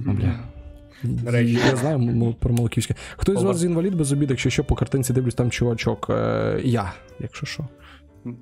[0.05, 0.39] Ну, бля.
[1.31, 1.59] Речі.
[1.69, 2.95] Я знаю про Молоківське.
[3.17, 6.07] Хтось з вас з інвалід без обід, якщо що по картинці дивлюсь, там чувачок.
[6.09, 7.67] Е, я, якщо що.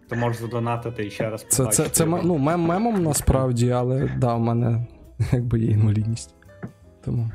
[0.10, 4.34] Ти можеш задонатити і ще раз Це це, це ну, мем мемом насправді, але да,
[4.34, 4.86] у мене
[5.32, 6.36] якби є інвалідність.
[7.10, 7.32] Тому.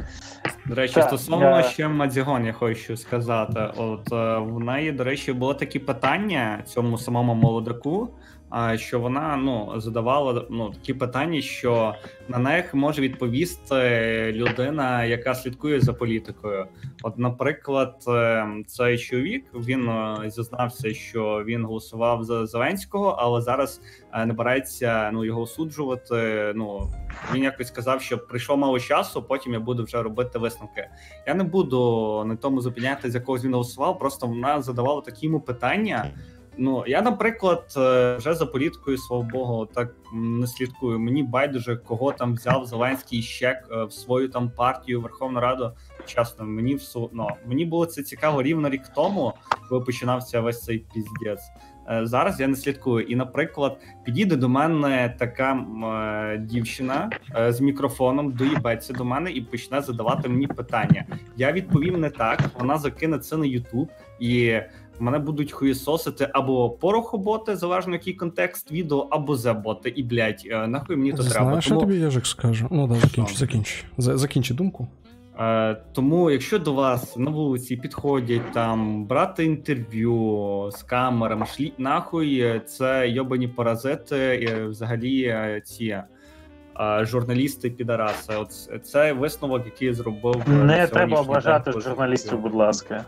[0.67, 1.63] До речі, так, стосовно я...
[1.63, 3.61] ще Мадзігон, я хочу сказати.
[3.77, 8.09] От е, в неї, до речі, було такі питання цьому самому молодаку
[8.77, 11.95] що вона ну задавала ну такі питання, що
[12.29, 16.67] на них може відповісти людина, яка слідкує за політикою.
[17.03, 23.81] От, наприклад, е, цей чоловік він е, зізнався, що він голосував за Зеленського, але зараз
[24.13, 26.53] е, не бирається ну його осуджувати.
[26.57, 26.91] Ну
[27.35, 29.23] він якось сказав, що прийшло мало часу.
[29.23, 30.89] Потім я буду вже робити висновки.
[31.27, 33.99] Я не буду на тому зупиняти, з якого він голосував.
[33.99, 36.11] Просто вона задавала такі йому питання.
[36.59, 40.99] Ну я, наприклад, е, вже за політикою свого богу так не слідкую.
[40.99, 45.73] Мені байдуже кого там взяв Зеленський ще е, в свою там партію Верховну Раду.
[46.07, 49.33] Чесно, мені всу ну, мені було це цікаво рівно рік тому,
[49.69, 51.51] коли починався весь цей піздець.
[51.91, 53.07] Е, зараз я не слідкую.
[53.07, 59.41] І, наприклад, підійде до мене така е, дівчина е, з мікрофоном, доїбеться до мене і
[59.41, 61.05] почне задавати мені питання.
[61.37, 62.41] Я відповім не так.
[62.59, 63.91] Вона закине це на Ютуб
[64.21, 64.61] і
[64.99, 69.89] мене будуть хуєсосити або порохоботи, залежно який контекст відео, або зеботи.
[69.89, 71.47] І блядь, е, нахуй мені то Знаєш, треба.
[71.47, 71.81] Знаєш, Тому...
[71.81, 72.69] я тобі Єжик скажу.
[72.71, 73.85] Ну да, закінчу, закінчу.
[73.99, 74.89] Закінчи думку.
[75.39, 82.61] Е, Тому, якщо до вас на вулиці підходять там брати інтерв'ю з камерами, шліть нахуй,
[82.67, 85.97] це йобані паразити, і взагалі е, ці.
[86.81, 88.53] Е, журналісти підараси, от
[88.87, 92.39] це висновок, який зробив не треба обважати журналістів.
[92.39, 93.05] Будь ласка,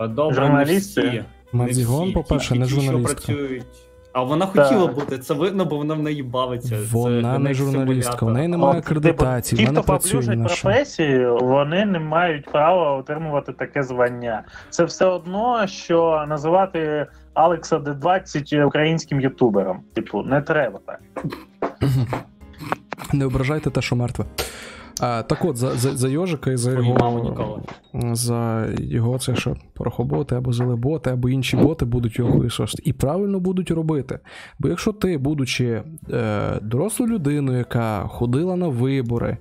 [0.00, 1.24] Добре, журналісти.
[1.52, 3.14] Мадзігон, по-перше, не журналістка.
[3.14, 3.64] працюють.
[4.12, 4.94] А вона хотіла так.
[4.94, 6.78] бути, це видно, бо вона в неї бавиться.
[6.90, 9.66] Вона це не журналістка, в неї немає типу, акредитації.
[9.66, 14.44] Ті, хто поблюжать професію, вони не мають права отримувати таке звання.
[14.70, 19.80] Це все одно, що називати Алекса Д20 українським ютубером.
[19.94, 21.00] Типу, не треба так.
[23.12, 24.24] Не ображайте те, що мертве.
[25.00, 27.62] А, Так от, за за, за Йожика і за його
[27.94, 32.82] за його це що порохоботи або зелеботи, або інші боти будуть його хуєсосити.
[32.86, 34.18] І правильно будуть робити.
[34.58, 39.36] Бо якщо ти, будучи е, дорослою людиною, яка ходила на вибори,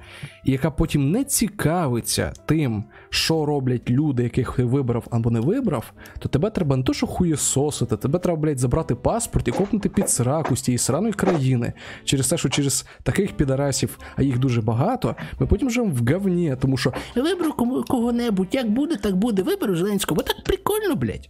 [0.45, 2.83] і яка потім не цікавиться тим,
[3.13, 7.07] що роблять люди, яких ти вибрав або не вибрав, то тебе треба не то, що
[7.07, 11.73] хуєсосити, тебе треба, блядь, забрати паспорт і копнути під сраку з тієї сраної країни.
[12.03, 16.55] Через те, що через таких підарасів, а їх дуже багато, ми потім живемо в говні,
[16.61, 21.29] тому що виберу кого-небудь, як буде, так буде, виберу Зеленського, бо так прикольно, блядь.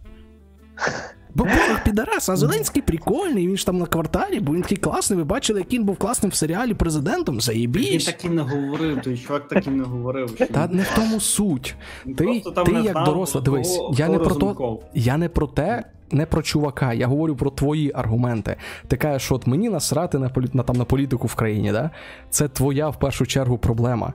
[1.34, 5.16] Бо Порох підарас, а Зеленський прикольний, він ж там на кварталі, бо він такий класний.
[5.16, 7.40] Ви бачили, як він був класним в серіалі президентом.
[7.40, 8.08] Заєбісь.
[8.08, 10.32] Він так і не говорив, той чувак так і не говорив.
[10.36, 11.74] Що Та не в тому суть.
[12.04, 15.84] Ти, ти як доросла, дивись, я не про то, я не про те.
[16.14, 18.56] Не про чувака, я говорю про твої аргументи.
[18.88, 20.48] Ти кажеш, що от мені насрати на полі...
[20.52, 21.90] на, там, на політику в країні, да?
[22.30, 24.12] Це твоя в першу чергу проблема.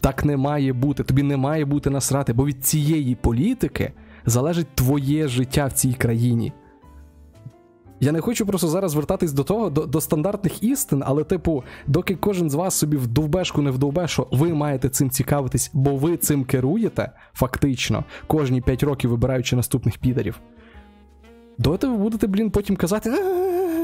[0.00, 1.04] Так не має бути.
[1.04, 3.92] Тобі не має бути насрати, бо від цієї політики
[4.26, 6.52] залежить твоє життя в цій країні.
[8.00, 12.16] Я не хочу просто зараз звертатись до того, до, до стандартних істин, але, типу, доки
[12.16, 16.16] кожен з вас собі в довбешку не вдовбе, що ви маєте цим цікавитись, бо ви
[16.16, 20.40] цим керуєте, фактично, кожні 5 років вибираючи наступних підарів.
[21.58, 23.10] Доти ви будете, блін, потім казати,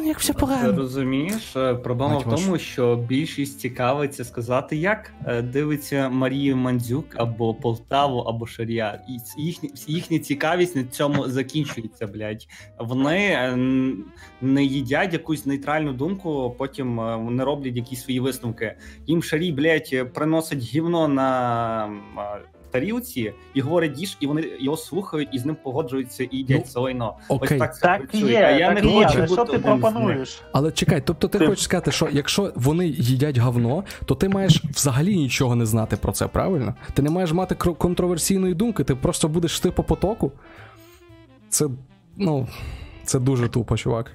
[0.06, 0.72] як все погано.
[0.72, 2.62] Ти розумієш, е, проблема Мать в тому, ваш.
[2.62, 9.02] що більшість цікавиться сказати, як е, дивиться Марію Мандзюк або Полтаву, або Шарія.
[9.08, 12.46] І їхня, їхня цікавість на цьому закінчується, блядь.
[12.78, 13.56] Вони е,
[14.40, 16.94] не їдять якусь нейтральну думку, потім
[17.36, 18.76] не роблять якісь свої висновки.
[19.06, 21.90] Їм шарі, блядь, приносить гівно на
[22.76, 26.72] тарілці і говорить їж, і вони його слухають і з ним погоджуються і їдять ну,
[26.72, 27.14] солено.
[27.28, 30.42] Ось так так є, а я так не є, хочу бути що ти пропонуєш.
[30.52, 34.64] Але чекай, тобто ти, ти хочеш сказати, що якщо вони їдять говно, то ти маєш
[34.64, 36.74] взагалі нічого не знати про це, правильно?
[36.94, 40.32] Ти не маєш мати контроверсійної думки, ти просто будеш йти по потоку.
[41.48, 41.66] Це
[42.16, 42.48] ну,
[43.04, 44.12] це дуже тупо, чувак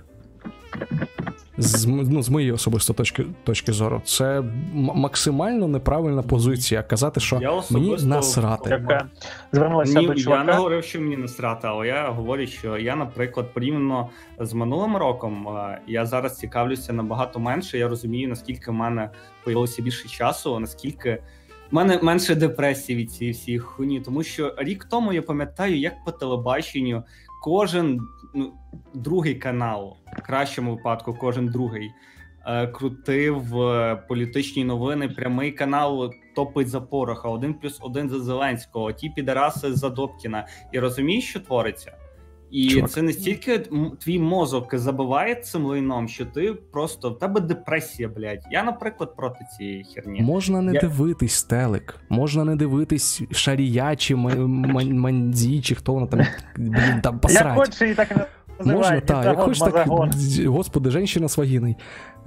[1.61, 4.43] з ну, з моєї особисто точки точки зору, це
[4.73, 6.83] максимально неправильна позиція.
[6.83, 8.69] Казати, що я мені насрати.
[8.69, 9.09] Яка
[9.51, 10.39] звернулася до чувака.
[10.39, 14.09] Я не говорив, що мені насрати, але я говорю, що я, наприклад, порівняно
[14.39, 15.47] з минулим роком,
[15.87, 17.77] я зараз цікавлюся набагато менше.
[17.77, 19.09] Я розумію, наскільки в мене
[19.43, 21.23] появилося більше часу, наскільки.
[21.71, 25.93] У мене менше депресії від цієї всієї хуйні, тому що рік тому я пам'ятаю, як
[26.05, 27.03] по телебаченню
[27.41, 28.01] кожен
[28.33, 28.53] ну,
[28.93, 31.91] другий канал, в кращому випадку, кожен другий,
[32.45, 35.09] е, крутив е, політичні новини.
[35.09, 40.47] Прямий канал топить за Пороха, один плюс один за Зеленського, ті підараси за Добкіна.
[40.71, 41.97] І розумієш, що твориться?
[42.51, 42.91] І Чувак.
[42.91, 43.59] це настільки
[43.99, 48.47] твій мозок забиває цим лайном, що ти просто в тебе депресія, блядь.
[48.51, 50.21] Я, наприклад, проти цієї херні.
[50.21, 50.79] Можна не Я...
[50.79, 56.25] дивитись телек, можна не дивитись шарія чи мандзі, чи хто вона там
[56.57, 57.45] блін, там посрать.
[57.45, 58.29] Як хочеш, і так
[58.65, 59.87] Можна, так, як хочеш, так,
[60.45, 61.75] господи, женщина з вагіною.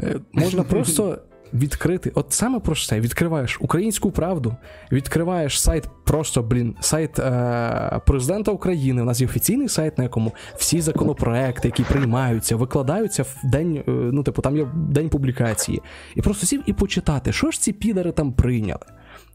[0.02, 1.18] Е, можна просто
[1.54, 2.12] відкрити.
[2.14, 4.56] От саме про це відкриваєш українську правду,
[4.92, 9.02] відкриваєш сайт, просто блін, сайт е- президента України.
[9.02, 13.76] У нас є офіційний сайт, на якому всі законопроекти, які приймаються, викладаються в день.
[13.76, 15.82] Е- ну, типу, там є день публікації.
[16.14, 18.86] І просто сів і почитати, що ж ці підари там прийняли,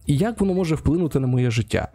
[0.06, 1.88] і як воно може вплинути на моє життя.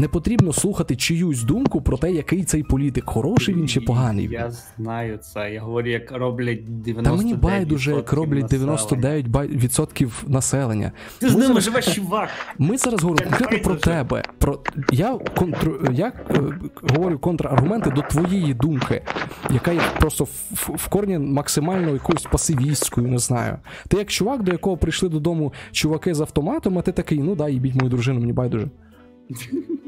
[0.00, 4.28] Не потрібно слухати чиюсь думку про те, який цей політик, хороший він чи поганий.
[4.30, 5.52] Я знаю це.
[5.52, 7.02] Я говорю, як роблять 99%.
[7.02, 10.92] Та мені байдуже, як роблять 99% населення.
[11.18, 12.28] Ти з ними живеш, чувак.
[12.58, 14.22] Ми зараз говоримо конкретно про тебе.
[14.38, 14.60] Про
[14.92, 15.90] я контр...
[15.92, 16.40] я е,
[16.82, 19.02] говорю контраргументи до твоєї думки,
[19.50, 23.56] яка є просто в, в корні максимально якоюсь пасивістською, не знаю.
[23.88, 27.48] Ти як чувак, до якого прийшли додому чуваки з автоматом, а ти такий, ну да,
[27.48, 28.68] їбіть мою дружину, мені байдуже.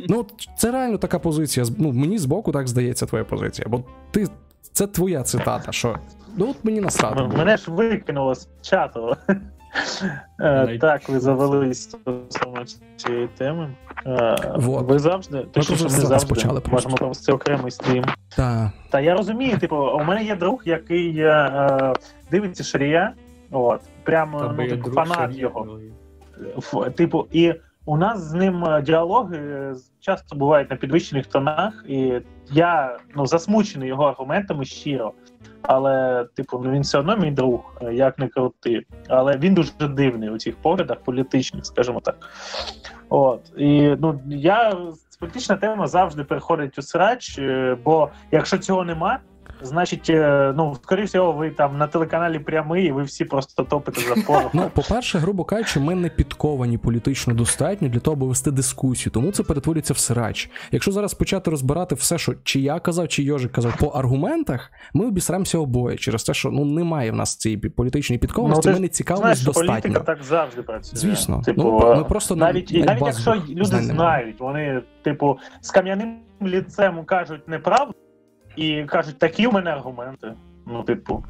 [0.09, 0.27] Ну,
[0.57, 1.67] це реально така позиція.
[1.79, 3.69] Ну, Мені збоку так здається твоя позиція.
[3.71, 4.27] Бо ти
[4.73, 5.97] це твоя цитата, що
[6.37, 7.23] ну от мені насрати.
[7.23, 9.17] Мене ж викинуло з чату.
[10.41, 12.65] Е, так, ви завелись стосовно
[12.97, 13.71] цієї теми.
[14.07, 18.05] Е, ви завжди ну, що ми завжди можемо провести окремий стрім.
[18.91, 21.93] Та я розумію, типу, у мене є друг, який е,
[22.31, 23.13] дивиться Шарія,
[23.51, 25.79] от, прямо ну, типу, фанат його.
[26.97, 27.55] Типу, і
[27.91, 32.21] у нас з ним е, діалоги е, часто бувають на підвищених тонах, і
[32.51, 35.13] я ну засмучений його аргументами щиро.
[35.63, 38.83] Але, типу, ну він все одно мій друг, е, як не крути.
[39.09, 42.17] Але він дуже дивний у цих поглядах, політичних, скажімо так.
[43.09, 44.77] От і ну я
[45.21, 47.41] політична тема завжди переходить у срач,
[47.85, 49.19] бо якщо цього нема,
[49.63, 54.01] Значить, е, ну скоріше всього, ви там на телеканалі прямий, і ви всі просто топите
[54.01, 54.55] за порох.
[54.55, 59.33] Ну, по-перше, грубо кажучи, ми не підковані політично достатньо для того, аби вести дискусію, тому
[59.33, 60.51] це перетворюється в срач.
[60.73, 65.07] Якщо зараз почати розбирати все, що чи я казав, чи Йожик казав по аргументах, ми
[65.07, 68.89] обісремося обоє через те, що ну немає в нас цієї політичної підкованості, ну, ми не
[68.89, 69.81] цікавимось достатньо.
[69.83, 70.99] Політика так завжди працює.
[70.99, 76.17] Звісно, типу, ну, ми просто навіть і навіть якщо люди знають, вони типу з кам'яним
[76.43, 77.95] ліцем кажуть неправду
[78.57, 80.33] і кажуть, такі в мене аргументи.
[80.67, 81.25] Ну, типу,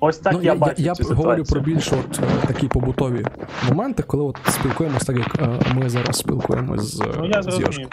[0.00, 0.82] ось так ну, я, я бачу.
[0.82, 3.26] Я, цю говорю про більш от е, такі побутові
[3.68, 7.88] моменти, коли от спілкуємося так, як е, ми зараз спілкуємося з Ну, я зрозумів.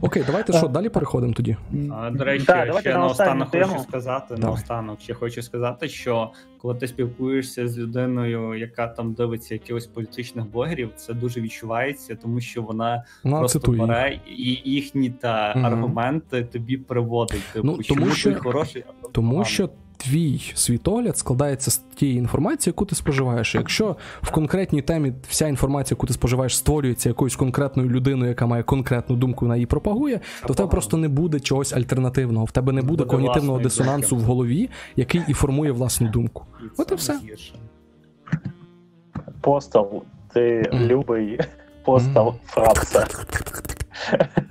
[0.00, 1.56] Окей, давайте що, далі переходимо тоді.
[1.92, 4.34] А, До речі, да, ще наостанок хочу сказати.
[4.38, 10.46] Наостанок ще хочу сказати, що коли ти спілкуєшся з людиною, яка там дивиться якихось політичних
[10.46, 15.66] блогерів, це дуже відчувається, тому що вона ну, просто бере і їхні та угу.
[15.66, 17.42] аргументи тобі приводить.
[17.52, 22.94] Типу, ну, тому що хороший, тому що твій світогляд складається з тієї інформації, яку ти
[22.94, 23.54] споживаєш.
[23.54, 28.62] Якщо в конкретній темі вся інформація, яку ти споживаєш, створюється якоюсь конкретною людиною, яка має
[28.62, 32.44] конкретну думку, вона її пропагує, то в тебе просто не буде чогось альтернативного.
[32.44, 36.44] В тебе не буде, буде когнітивного дисонансу в голові, який і формує власну думку.
[36.62, 37.18] І От і все.
[39.40, 40.86] Постав, ти mm.
[40.86, 41.40] любий
[41.84, 42.34] постав mm.
[42.46, 43.06] Фрапса.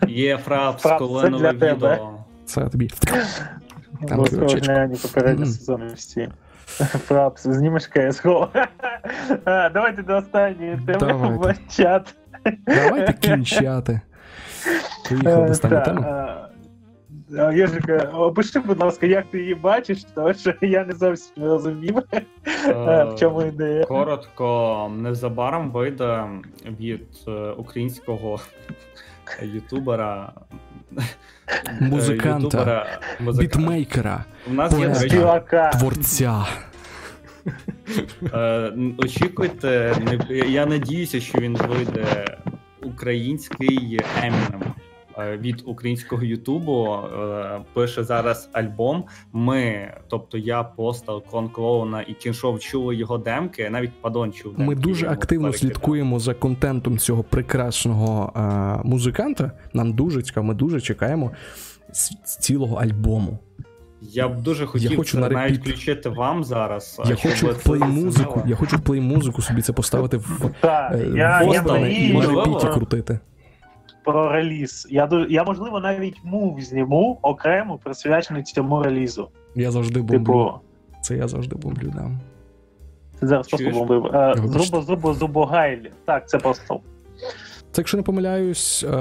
[0.08, 2.10] Є Фрапс, коли нове відео.
[2.46, 2.90] Це тобі.
[4.12, 6.30] Обов'язково глянь попередні сезони всі.
[7.08, 8.50] Фрапс, знімеш CS:GO.
[9.46, 12.16] Давайте до останньої теми в чат.
[12.68, 14.02] Давайте кінчати.
[15.10, 16.36] Поїхали до останньої теми.
[17.54, 21.96] Єжика, опиши, будь ласка, як ти її бачиш, тому що я не зовсім розумів,
[22.66, 23.86] в чому ідея.
[23.86, 26.24] Коротко, незабаром вийде
[26.80, 28.40] від е, українського
[29.42, 30.34] ютубера
[31.82, 32.88] музиканта,
[33.20, 35.70] бітмейкера, у нас є співака.
[35.70, 36.46] творця.
[38.34, 39.96] Е, очікуйте,
[40.48, 42.26] я надіюся, що він вийде
[42.84, 44.74] український Емінем.
[45.18, 49.04] Е, від українського Ютубу е, пише зараз альбом.
[49.34, 53.70] Ми, тобто я, постал, клон клоуна і кіншов чули його демки.
[53.70, 54.56] Навіть падон чув.
[54.56, 55.74] Демки, Ми дуже активно перекидав.
[55.74, 59.52] слідкуємо за контентом цього прекрасного е, музиканта.
[59.74, 61.32] Нам дуже цікаво, ми дуже чекаємо
[62.24, 63.40] з цілого альбому.
[64.02, 67.02] Я б дуже хотів я хочу це навіть включити вам зараз.
[67.06, 68.44] Я хочу в плей музику.
[68.48, 72.14] Я хочу в плей музику собі це поставити в, так, е, я, в я, і
[72.14, 73.20] на репіті крутити
[74.04, 74.88] про реліз.
[74.90, 79.30] Я я можливо навіть мув зніму окремо присвячений цьому релізу.
[79.56, 80.20] Я завжди бомблю.
[80.20, 80.52] Типу...
[81.02, 82.12] Це я завжди бомблю, да.
[83.20, 84.12] Це зараз просто бомбив.
[84.36, 85.92] Зубо, зубо, зубо зубогайлі.
[86.06, 86.80] Так, це просто.
[87.72, 88.98] Це, якщо не помиляюсь, е,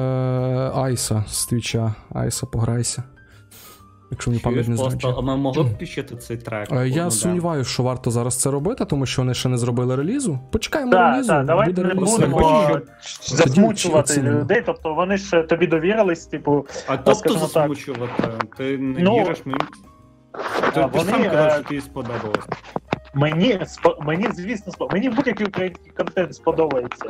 [0.74, 1.94] Айса з твіча.
[2.14, 3.02] Айса, пограйся.
[4.12, 5.22] Якщо мені пам'ять не знає.
[5.22, 6.72] Ми могли б включити цей трек.
[6.72, 9.96] Е, я ну, сумніваюся, що варто зараз це робити, тому що вони ще не зробили
[9.96, 10.38] релізу.
[10.50, 11.28] Почекаємо да, релізу.
[11.28, 12.80] Так, давайте не будемо
[13.22, 14.62] засмучувати людей.
[14.66, 16.66] Тобто вони ж тобі довірились, типу.
[16.86, 18.22] А тобто засмучувати?
[18.56, 19.58] Ти не ну, віриш мені?
[20.74, 22.46] Ти, ти сам казав, е, що тобі сподобалось.
[23.14, 23.60] Мені
[24.00, 27.04] мені, звісно, мені будь-який український контент сподобається.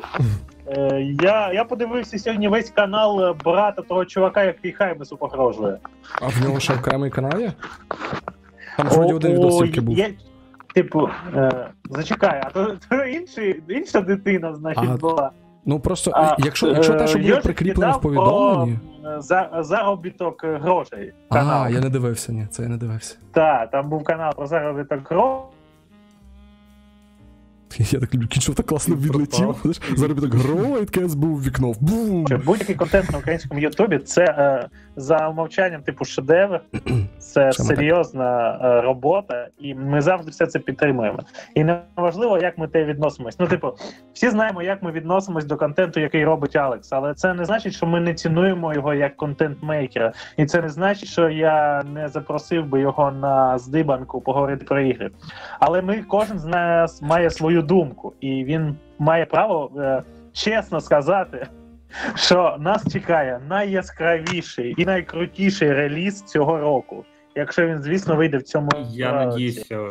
[0.77, 5.79] Е, Я я подивився сьогодні весь канал брата того чувака, який Хаймесу погрожує.
[6.23, 7.53] А в нього ще окремий канал є?
[8.77, 9.99] Там вроді один відос тільки був.
[9.99, 10.11] Є,
[10.75, 15.31] типу, е, зачекай, а то, то інший, інша дитина, значить, а, була.
[15.65, 18.79] Ну просто, а, якщо якщо те, що було прикріплено в повідомленні.
[19.19, 21.13] За, заробіток грошей.
[21.29, 23.17] Ага, я не дивився, ні, це я не дивився.
[23.33, 25.49] Так, там був канал про заробіток грошей.
[27.79, 29.65] Я так люблю, кінчов так класно відлетів.
[29.97, 31.73] Заробіток грой, кес був в вікно.
[31.81, 32.27] Бум!
[32.45, 36.61] Будь-який контент на українському Ютубі це е, за умовчанням, типу, шедевр,
[37.19, 41.19] це серйозна е, робота, і ми завжди все це підтримуємо.
[41.55, 43.37] І не важливо, як ми те відносимось.
[43.41, 43.75] Ну, типу,
[44.13, 47.87] всі знаємо, як ми відносимось до контенту, який робить Алекс, але це не значить, що
[47.87, 50.13] ми не цінуємо його як контент-мейкера.
[50.37, 55.11] І це не значить, що я не запросив би його на здибанку поговорити про ігри.
[55.61, 60.03] Але ми кожен з нас має свою думку, і він має право е,
[60.33, 61.47] чесно сказати
[62.15, 67.05] що нас чекає найяскравіший і найкрутіший реліз цього року.
[67.35, 68.71] Якщо він, звісно, вийде в цьому.
[68.91, 69.89] Я надіюся.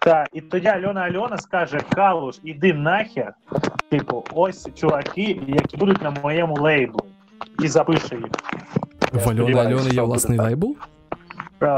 [0.00, 3.32] Так, і тоді Альона Альона скаже: Калуш, іди нахер.
[3.90, 7.00] Типу, ось чуваки, які будуть на моєму лейблі.
[7.62, 8.26] І запише їх.
[9.12, 10.76] В Альони Альони є власний лейбл?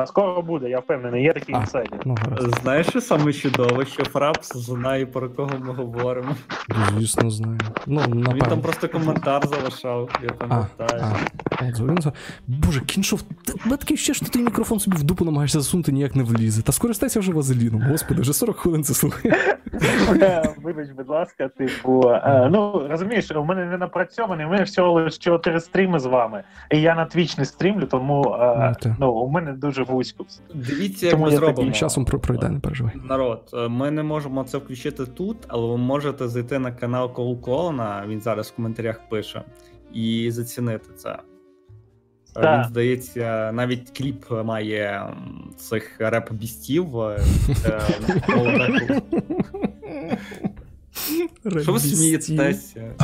[0.06, 1.89] Скоро буде, я впевнений, є такий інсайд.
[2.05, 2.16] Ну,
[2.62, 6.36] Знаєш, що саме чудове, що Фрапс знає, про кого ми говоримо.
[6.90, 7.59] Звісно, знаю.
[7.86, 11.16] Ну, Він там просто коментар залишав, я пам'ятаю.
[12.47, 13.23] Боже, кіншов,
[13.62, 16.62] тебе таке ще що ти мікрофон собі в дупу намагаєшся засунути, ніяк не влізе.
[16.62, 19.56] Та скористайся вже вазеліном, господи, вже 40 хвилин це слухає.
[20.62, 22.11] Вибач, будь ласка, типу.
[22.11, 26.43] Е, ну, розумієш, у мене не напрацьований, у мене всього лише 4 стріми з вами.
[26.70, 30.26] І я на Twitch не стрімлю, тому е, ну, ну у мене дуже вузько.
[30.55, 31.72] Дивіться, як ми зробимо.
[31.72, 32.92] Часом пройде, не переживай.
[33.05, 37.38] Народ, е, ми не можемо це включити тут, але ви можете зайти на канал Коул
[38.09, 39.42] він зараз в коментарях пише,
[39.92, 41.18] і зацінити це.
[42.34, 42.59] Так.
[42.59, 45.14] Він здається, навіть кліп має
[45.56, 46.86] цих реп-бістів.
[51.62, 52.94] Що ви смієтеся?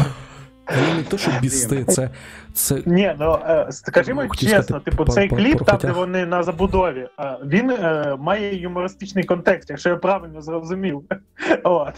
[0.77, 2.11] Вони не то, що бісти, це.
[2.55, 2.83] це...
[2.87, 3.39] Ні, ну
[3.71, 8.17] скажи мені чесно, сказати, типу, цей кліп, там, де вони на забудові, е, він е,
[8.19, 11.03] має юмористичний контекст, якщо я правильно зрозумів.
[11.65, 11.95] От.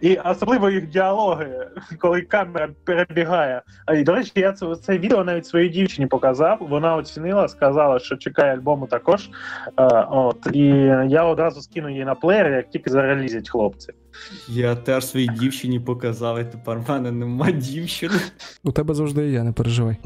[0.00, 1.66] І особливо їх діалоги,
[1.98, 3.62] коли камера перебігає.
[3.94, 6.58] І, до речі, я це це відео навіть своїй дівчині показав.
[6.60, 9.30] Вона оцінила, сказала, що чекає альбому також.
[9.66, 10.66] Е, от І
[11.08, 13.92] я одразу скину її на плеєр, як тільки зарелізять хлопці.
[14.48, 18.14] Я теж своїй дівчині показав, і тепер в мене нема дівчини.
[18.64, 19.96] У тебе завжди є, не переживай.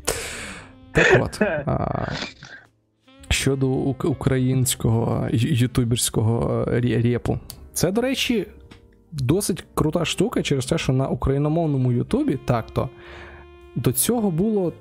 [0.92, 1.42] Так от.
[1.66, 2.06] А...
[3.28, 3.68] Щодо
[4.04, 7.38] українського ютуберського репу.
[7.72, 8.46] Це, до речі,
[9.12, 12.88] досить крута штука через те, що на україномовному Ютубі так-то
[13.74, 14.72] до цього було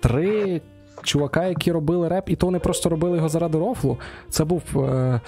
[0.00, 0.60] три
[1.02, 3.98] чувака, які робили реп, і то вони просто робили його заради рофлу.
[4.28, 5.20] Це був, е,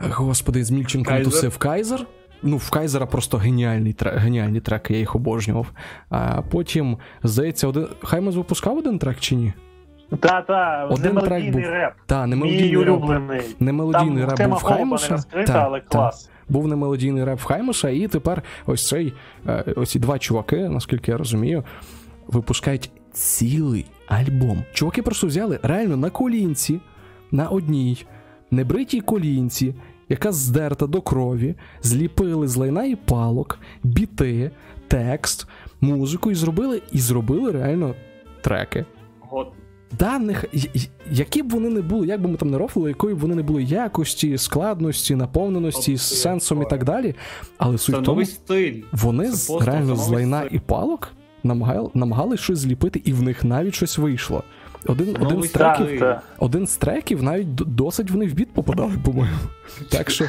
[0.00, 2.06] господи, з Мільченком тусив Кайзер.
[2.42, 5.66] Ну, в Кайзера просто геніальний трек, геніальні треки, я їх обожнював.
[6.10, 7.86] А потім, здається, один.
[8.02, 9.52] Хаймас випускав один трек чи ні?
[10.20, 11.62] Та, та, один трек був.
[11.62, 11.92] реп.
[12.06, 13.38] Та, не мелодійний Мій улюблений.
[13.38, 13.60] Реп.
[13.60, 15.18] Не мелодійний реп був в Хаймуса.
[15.48, 16.30] але клас.
[16.48, 19.12] Був немелодійний реп Хаймуса, і тепер ось цей
[19.46, 21.64] е, ось два чуваки, наскільки я розумію,
[22.26, 24.64] випускають цілий альбом.
[24.72, 26.80] Чуваки просто взяли реально на колінці,
[27.30, 28.06] на одній
[28.50, 29.74] небритій колінці,
[30.08, 34.50] яка здерта до крові, зліпили з лайна і палок, біти,
[34.88, 35.46] текст,
[35.80, 37.94] музику і зробили, і зробили реально
[38.40, 38.84] треки.
[39.20, 39.52] Год
[39.98, 40.44] даних,
[41.10, 43.42] які б вони не були, як би ми там не рофили, якої б вони не
[43.42, 47.14] були якості, складності, наповненості, з сенсом і так далі.
[47.58, 48.82] Але суть в тому, стиль.
[48.92, 51.12] вони з, реально з лайна і палок
[51.44, 54.42] намагали, намагались щось зліпити, і в них навіть щось вийшло.
[54.86, 59.38] Один один, з треків, один з треків навіть досить вони в біт попадали, по-моєму.
[59.90, 60.24] Так що.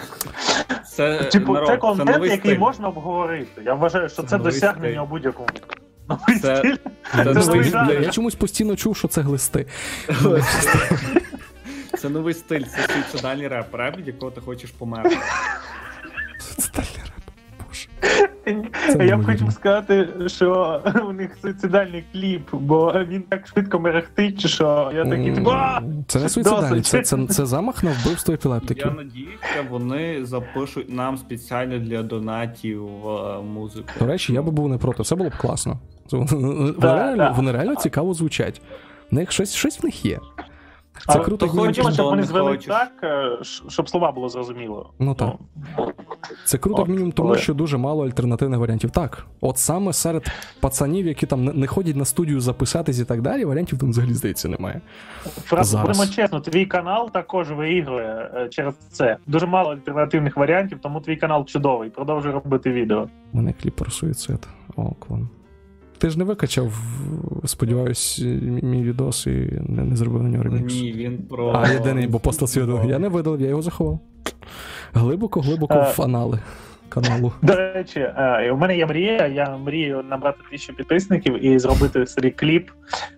[0.85, 2.59] Це типу, народ, це контент, це який стиль.
[2.59, 3.61] можна обговорити.
[3.65, 5.49] Я вважаю, що це, це досягнення у будь-якому.
[6.41, 6.77] Це,
[7.15, 9.65] це, це, це Я чомусь постійно чув, що це глисти.
[11.97, 15.17] Це новий стиль, це суїцидальний реп, реп, від якого ти хочеш померти.
[16.39, 17.13] Суїцидальний реп.
[18.91, 24.47] Це я б хочу сказати, що у них суїцидальний кліп, бо він так швидко мерехтить,
[24.47, 25.35] що я такий.
[26.07, 28.85] Це не суїцидальний, це, це, це замах на вбивство епілептиків.
[28.85, 33.89] Я надіюся, вони запишуть нам спеціально для донатів е, музику.
[33.99, 35.79] До речі, я би був не проти, це було б класно.
[36.11, 38.61] Вони реально, вони реально цікаво звучать.
[39.11, 40.19] В них щось щось в них є.
[41.07, 41.47] Це а, круто.
[41.47, 44.89] Хотіло, щоб вони звели так, е, щоб слова було зрозуміло.
[44.99, 45.33] Ну так.
[45.77, 45.91] Ну.
[46.45, 48.91] Це круто, як мінімум, тому що дуже мало альтернативних варіантів.
[48.91, 50.27] Так, от саме серед
[50.59, 54.47] пацанів, які там не ходять на студію записатись і так далі, варіантів там взагалі здається
[54.49, 54.81] немає.
[55.49, 59.17] Просто будемо чесно, твій канал також виігрує е, через це.
[59.27, 61.89] Дуже мало альтернативних варіантів, тому твій канал чудовий.
[61.89, 63.07] Продовжуй робити відео.
[63.33, 64.47] У мене кліп про суїцид.
[64.75, 65.29] О, клон.
[66.03, 66.73] Ти ж не викачав,
[67.45, 68.21] сподіваюсь,
[68.61, 69.29] мій відос і
[69.67, 70.73] не, не зробив на нього ремікс.
[70.73, 71.53] Ні, він про.
[71.55, 72.89] А, єдиний, бо постав свідомо.
[72.89, 73.99] Я не видалив, я його заховав.
[74.93, 76.39] Глибоко-глибоко в анали
[76.89, 77.31] каналу.
[77.41, 79.27] До речі, е, у мене є мрія.
[79.27, 82.69] Я мрію набрати тисячу підписників і зробити собі кліп,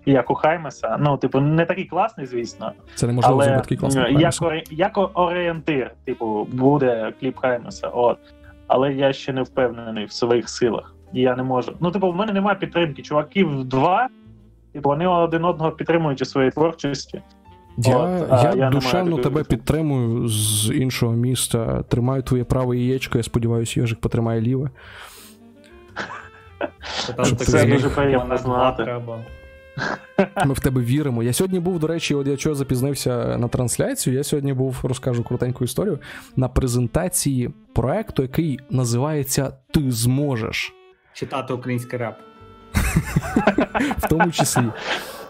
[0.06, 0.98] як у Хаймеса.
[1.00, 2.72] Ну, типу, не такий класний, звісно.
[2.96, 4.18] Це неможливо зробити такий класний.
[4.20, 7.88] Як, як орієнтир, типу, буде кліп Хаймеса.
[7.88, 8.18] От.
[8.68, 11.74] Але я ще не впевнений в своїх силах і я не можу.
[11.80, 13.02] Ну, типу, в мене немає підтримки.
[13.02, 14.08] Чуваків два,
[14.74, 17.22] типу, вони один одного підтримують у своїй творчості.
[17.78, 21.84] Я От, я, я душевно тебе підтримую з іншого міста.
[21.84, 24.70] Тримаю твоє праве яєчко, я сподіваюся, Йожик потримає ліве.
[27.38, 29.02] Це дуже приємно знати.
[30.46, 31.24] Ми в тебе віримо.
[31.24, 34.16] Я сьогодні був, до речі, от я чого запізнився на трансляцію.
[34.16, 36.00] Я сьогодні був, розкажу крутеньку історію,
[36.36, 40.74] на презентації проекту, який називається Ти зможеш
[41.16, 42.16] читати український реп.
[43.98, 44.64] В тому числі.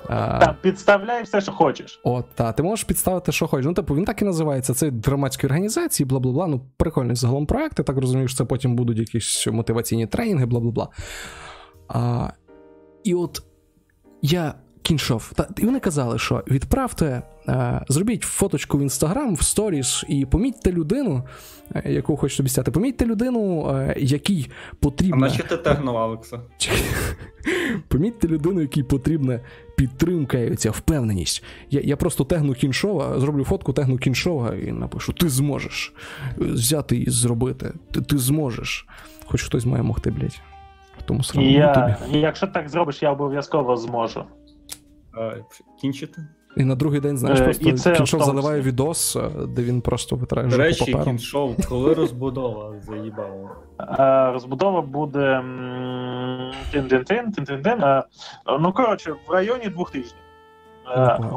[0.07, 1.99] Так, підставляй все, що хочеш.
[2.03, 3.65] От, так, ти можеш підставити, що хочеш.
[3.65, 4.73] Ну, типу, він так і називається.
[4.73, 6.47] Це громадські організації, бла бла бла.
[6.47, 7.79] Ну, прикольний загалом проект.
[7.79, 10.89] Я так розумію, що це потім будуть якісь мотиваційні тренінги, бла бла бла.
[11.87, 12.29] А,
[13.03, 13.43] І от
[14.21, 14.53] я
[14.85, 15.31] кіншов.
[15.35, 20.71] Та, І вони казали, що відправте, а, зробіть фоточку в інстаграм, в сторіс і помітьте
[20.71, 21.23] людину,
[21.75, 22.71] е, яку хочете обіцяти.
[22.71, 24.49] Помітьте людину, е, якій
[24.79, 25.17] потрібна.
[25.17, 26.39] А на що ти тегнув, Алекса?
[27.87, 29.39] Помітьте людину, якій потрібна
[29.77, 31.43] підтримка і ця впевненість.
[31.69, 35.93] Я я просто тегну кіншова, зроблю фотку, тегну кіншова і напишу: Ти зможеш
[36.37, 37.73] взяти і зробити.
[37.91, 38.87] Ти ти зможеш.
[39.25, 40.41] Хоч хтось має могти, блядь.
[41.05, 42.19] Тому я, тобі.
[42.19, 44.23] Якщо так зробиш, я обов'язково зможу.
[45.81, 46.21] Кінчити?
[46.57, 49.17] І на другий день, знаєш, е, просто це кіншов заливає відос,
[49.47, 51.03] де він просто витирає До речі, папером.
[51.03, 53.49] кіншов, коли розбудова заїбала?
[54.33, 55.43] Розбудова буде
[56.73, 58.03] тин-тин-тин, тин-тин-тин.
[58.59, 60.21] Ну, коротше, в районі двох тижнів.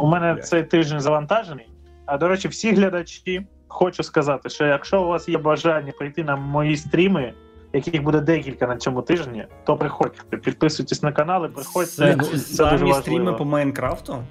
[0.01, 1.69] У мене цей тиждень завантажений.
[2.07, 6.37] А до речі, всі глядачі хочу сказати, що якщо у вас є бажання прийти на
[6.37, 7.33] мої стріми,
[7.73, 11.91] яких буде декілька на цьому тижні, то приходьте, підписуйтесь на канали, приходьте.
[11.91, 14.25] Це, ну, самі стріми по Майнкрафту?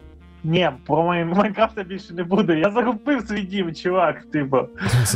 [0.44, 2.60] Ні, про Майнкрафта більше не буде.
[2.60, 4.24] Я загубив свій дім, чувак.
[4.24, 4.58] Типу.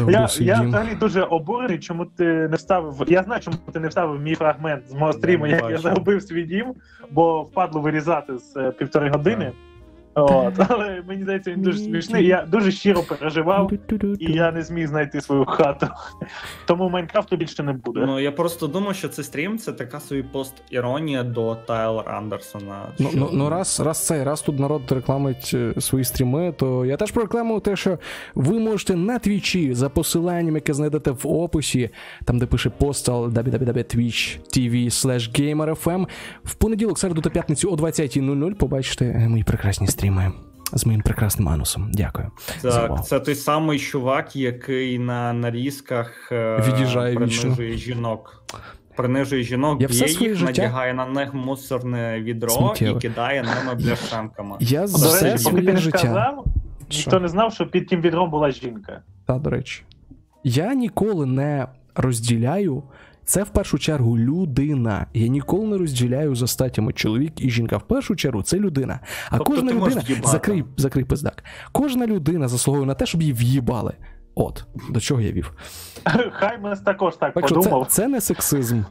[0.10, 3.04] Я я взагалі дуже обурений, чому ти не вставив.
[3.08, 6.44] Я знаю, чому ти не вставив мій фрагмент з мого стріму, як я загубив свій
[6.44, 6.74] дім,
[7.12, 9.52] бо впадло вирізати з е, півтори години.
[10.16, 12.26] От, Але мені здається, він дуже смішний.
[12.26, 13.72] Я дуже щиро переживав,
[14.20, 15.88] і я не зміг знайти свою хату.
[16.66, 18.04] Тому Майнкрафту більше не буде.
[18.06, 22.86] Ну я просто думав, що цей стрім це така собі пост-іронія до Тайлера Андерсона.
[23.00, 23.18] Ну, що...
[23.20, 27.12] ну ну, раз раз цей раз тут народ рекламить е, свої стріми, то я теж
[27.12, 27.98] прорекламую те, що
[28.36, 31.90] ви можете на твічі за посиланням, яке знайдете в описі,
[32.26, 34.90] там де пише постал www.twitch.tv
[35.40, 36.08] gamerfm
[36.44, 40.32] в понеділок, середу та п'ятницю о 20.00 побачите мої прекрасні стріми стріми
[40.74, 41.92] з моїм прекрасним анусом.
[41.94, 42.32] Дякую.
[42.62, 48.44] Так, це той самий чувак, який на нарізках е, від'їжджає принижує жінок.
[48.96, 50.46] Принижує жінок, я б'є їх, життя...
[50.46, 52.98] надягає на них мусорне відро Сміттєво.
[52.98, 54.58] і кидає ними бляшанками.
[54.60, 55.98] Я за все своє життя.
[55.98, 56.46] Сказав,
[56.92, 59.02] ніхто не знав, що під тим відром була жінка.
[59.28, 59.84] Так, до речі.
[60.44, 62.84] Я ніколи не розділяю
[63.32, 65.06] це в першу чергу людина.
[65.14, 67.78] Я ніколи не розділяю за статтями чоловік і жінка.
[67.78, 69.00] В першу чергу це людина.
[69.30, 71.44] А тобто кожна людина закрий, закрий пиздак.
[71.72, 73.94] Кожна людина заслуговує на те, щоб її в'їбали.
[74.36, 75.54] От, до чого я вів.
[76.32, 77.88] Хай ми також так, так подумав.
[77.88, 78.82] Це, це не сексизм.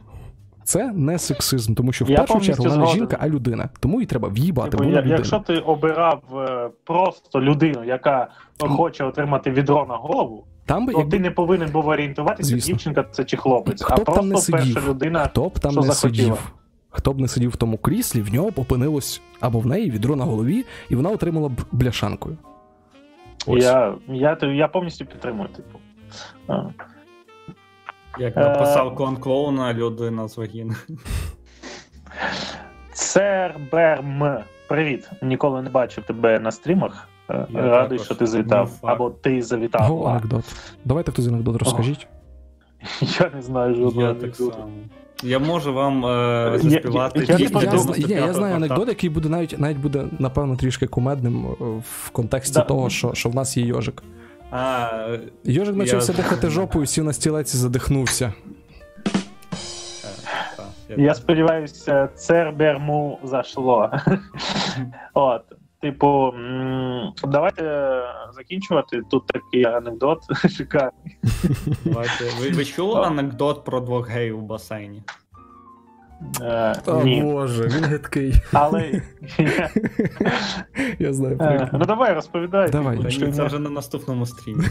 [0.63, 3.69] Це не сексизм, тому що в я першу чергу вона не жінка, а людина.
[3.79, 4.77] Тому їй треба в'їбати.
[4.77, 8.27] Типу, якщо ти обирав е, просто людину, яка
[8.59, 11.11] хоче отримати відро на голову, там би, якби...
[11.11, 12.67] ти не повинен був орієнтуватися, Звісно.
[12.67, 15.59] дівчинка це чи хлопець, Хто а б просто там не сидів, перша людина, хто б
[15.59, 16.35] там що не захотіла.
[16.35, 16.53] сидів.
[16.89, 20.15] Хто б не сидів в тому кріслі, в нього б опинилось або в неї відро
[20.15, 22.37] на голові, і вона отримала б бляшанкою.
[23.47, 23.63] Ось.
[23.63, 25.79] Я я, я повністю підтримую, типу.
[28.19, 30.75] Як написав клан клоуна людина з вагіни.
[32.93, 34.37] Церберм.
[34.67, 35.09] Привіт.
[35.21, 37.07] Ніколи не бачив тебе на стрімах.
[37.29, 38.71] Я Радий, що ти завітав.
[38.81, 40.01] Або ти завітав.
[40.01, 40.43] О, анекдот.
[40.85, 42.07] Давайте хтось анекдот розкажіть.
[43.19, 44.63] Я не знаю жодного анекдоту.
[45.23, 47.25] Я можу вам е, заспівати.
[47.27, 51.45] Я, я, я, я, я знаю анекдот, який буде навіть навіть буде, напевно, трішки кумедним
[51.45, 52.61] е, в контексті да.
[52.61, 54.03] того, що що в нас є йожик.
[54.51, 58.33] А, Йожик почався дихати жопою, сів на стілець і задихнувся.
[60.97, 63.91] Я сподіваюся, церберму зайшло.
[65.13, 65.41] От.
[65.81, 66.33] Типу,
[67.23, 67.91] давайте
[68.33, 69.01] закінчувати.
[69.11, 70.19] Тут такий анекдот
[70.49, 71.17] шикарний.
[71.85, 72.23] Давайте.
[72.39, 75.03] Ви, ви чули анекдот про двох геїв у басейні?
[76.41, 77.21] Е, О ні.
[77.21, 78.33] Боже, він гидкий.
[78.53, 79.01] Але
[80.99, 81.37] я знаю.
[81.41, 82.69] Е, ну давай розповідай.
[82.69, 83.31] Давай.
[83.33, 84.63] Це вже на наступному стрімі.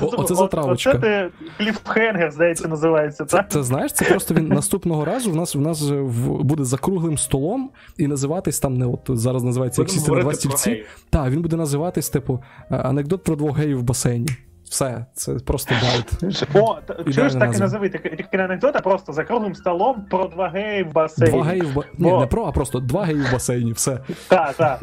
[0.00, 0.90] Оце затравочка.
[0.90, 3.24] Оце ти cliffhanger, здається, називається.
[3.24, 3.50] так?
[3.50, 5.90] Це знаєш, це просто він наступного разу в нас в нас
[6.20, 10.34] буде за круглим столом і називатись там не от зараз називається як сісти на два
[10.34, 10.84] стільці.
[11.10, 14.28] Так, він буде називатись, типу, анекдот про двох геїв в басейні.
[14.70, 16.36] Все, це просто bait.
[16.54, 16.78] О,
[17.12, 20.92] чуєш, так і назови, тільки не анекдот, просто за круглим столом про два геї в
[20.92, 21.32] басейні.
[21.32, 21.84] Два геї в ба...
[21.98, 22.10] Бо...
[22.10, 23.98] Ні, не про, а просто два геї в басейні, все.
[24.28, 24.82] Так, так.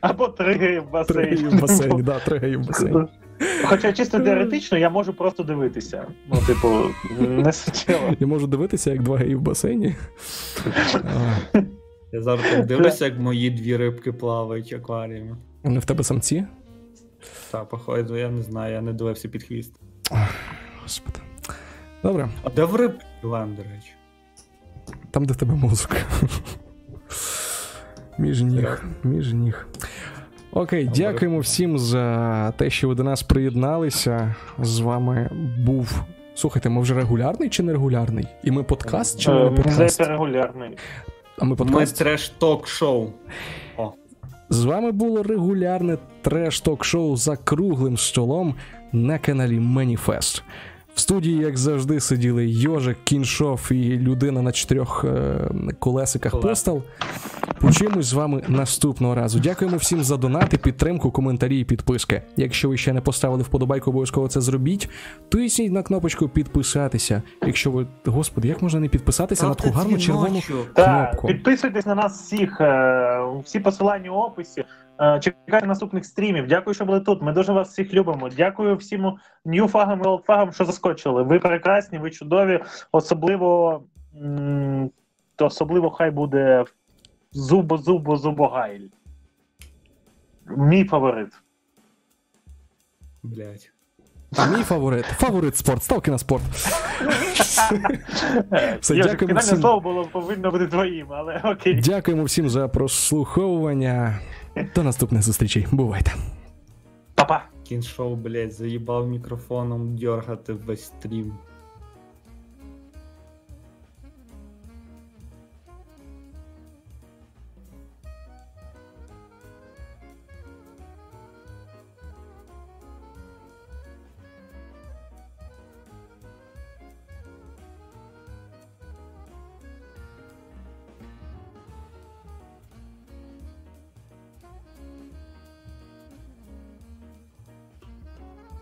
[0.00, 1.22] Або три геї в басейні.
[1.22, 3.06] Три геї в басейні, так, три геї в басейні.
[3.64, 6.06] Хоча чисто теоретично я можу просто дивитися.
[6.28, 6.68] Ну, типу,
[7.20, 8.16] не суттєво.
[8.20, 9.94] Я можу дивитися, як два геї в басейні.
[12.12, 15.34] Я зараз дивлюся, як мої дві рибки плавають в акваріумі.
[15.62, 16.44] Вони в тебе самці?
[17.50, 19.74] Так, походу, я не знаю, я не дивився під хвіст.
[20.82, 21.18] Господи.
[22.02, 22.28] Добре.
[22.44, 22.92] А де в риб
[23.24, 23.92] Іван, до речі?
[25.10, 25.96] Там, де в тебе музика.
[28.18, 28.84] Між ніг.
[29.02, 29.66] Між ніг.
[30.52, 30.98] Окей, Добре.
[30.98, 34.34] дякуємо всім за те, що ви до нас приєдналися.
[34.58, 36.02] З вами був.
[36.34, 38.26] Слухайте, ми вже регулярний чи не регулярний?
[38.44, 39.96] І ми подкаст чи не подкаст?
[39.96, 40.76] Це регулярний.
[41.38, 42.00] А ми подкаст?
[42.00, 43.10] Ми треш-ток-шоу.
[44.52, 48.54] З вами було регулярне треш-ток-шоу за круглим столом
[48.92, 50.42] на каналі Маніфест.
[51.00, 56.44] В студії, як завжди, сиділи Йожик, Кіншов і людина на чотирьох е- колесиках Колес.
[56.44, 56.82] постал.
[57.60, 59.38] Почуємось з вами наступного разу.
[59.40, 62.22] Дякуємо всім за донати, підтримку, коментарі і підписки.
[62.36, 64.88] Якщо ви ще не поставили вподобайку, обов'язково це зробіть.
[65.28, 67.22] Тисніть на кнопочку підписатися.
[67.46, 67.86] Якщо ви.
[68.04, 70.42] Господи, як можна не підписатися на таку гарну червону
[70.74, 71.26] кнопку?
[71.26, 74.64] Підписуйтесь на нас всіх, е, всі посилання в описі.
[75.00, 76.46] Е, чекайте наступних стрімів.
[76.46, 77.22] Дякую, що були тут.
[77.22, 78.28] Ми дуже вас всіх любимо.
[78.28, 79.12] Дякую всім
[79.44, 81.22] ньюфагам і олдфагам, що заскочили.
[81.22, 82.60] Ви прекрасні, ви чудові.
[82.92, 83.82] Особливо
[85.38, 86.64] особливо хай буде
[87.32, 88.88] зубо-зубо-зубогайль.
[90.56, 91.32] Мій фаворит.
[93.22, 93.72] Блять.
[94.36, 95.04] А мій фаворит.
[95.04, 95.82] Фаворит спорт.
[95.82, 96.42] Ставки на спорт.
[98.80, 99.58] Все, дякуємо всім.
[99.58, 101.80] слово було повинно бути твоїм, але окей.
[101.80, 104.20] Дякуємо всім за прослуховування.
[104.74, 105.66] До наступних зустрічей.
[105.72, 106.12] Бувайте.
[107.14, 107.44] Па-па.
[107.62, 111.32] Кіншоу, блять, заїбав мікрофоном дергати весь стрім.